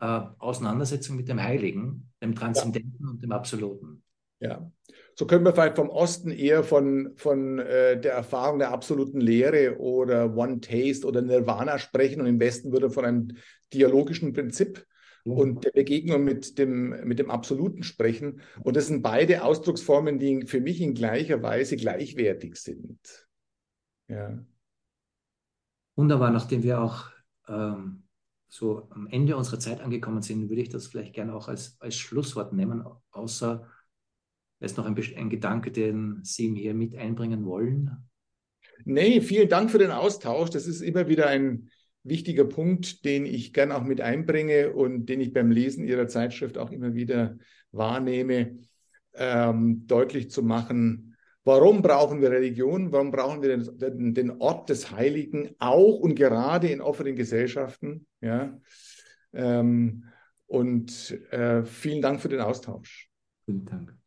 [0.00, 4.02] äh, Auseinandersetzung mit dem Heiligen, dem Transzendenten und dem Absoluten.
[4.40, 4.68] Ja,
[5.14, 9.78] so können wir vielleicht vom Osten eher von, von äh, der Erfahrung der absoluten Lehre
[9.78, 13.36] oder One Taste oder Nirvana sprechen und im Westen würde von einem
[13.72, 14.86] dialogischen Prinzip
[15.24, 15.32] mhm.
[15.32, 18.40] und der Begegnung mit dem, mit dem Absoluten sprechen.
[18.62, 23.28] Und das sind beide Ausdrucksformen, die für mich in gleicher Weise gleichwertig sind.
[24.08, 24.38] Ja.
[25.94, 27.10] Wunderbar, nachdem wir auch
[27.48, 28.04] ähm,
[28.48, 31.96] so am Ende unserer Zeit angekommen sind, würde ich das vielleicht gerne auch als, als
[31.96, 33.68] Schlusswort nehmen, außer
[34.62, 37.90] es noch ein, ein Gedanke, den Sie mir mit einbringen wollen.
[38.84, 40.50] Nee, vielen Dank für den Austausch.
[40.50, 41.68] Das ist immer wieder ein
[42.02, 46.58] wichtiger Punkt, den ich gerne auch mit einbringe und den ich beim Lesen Ihrer Zeitschrift
[46.58, 47.36] auch immer wieder
[47.70, 48.58] wahrnehme,
[49.14, 51.12] ähm, deutlich zu machen,
[51.44, 52.92] Warum brauchen wir Religion?
[52.92, 58.06] Warum brauchen wir den, den, Ort des Heiligen auch und gerade in offenen Gesellschaften?
[58.20, 58.60] Ja.
[59.32, 60.04] Ähm,
[60.46, 63.10] und äh, vielen Dank für den Austausch.
[63.44, 64.01] Vielen Dank.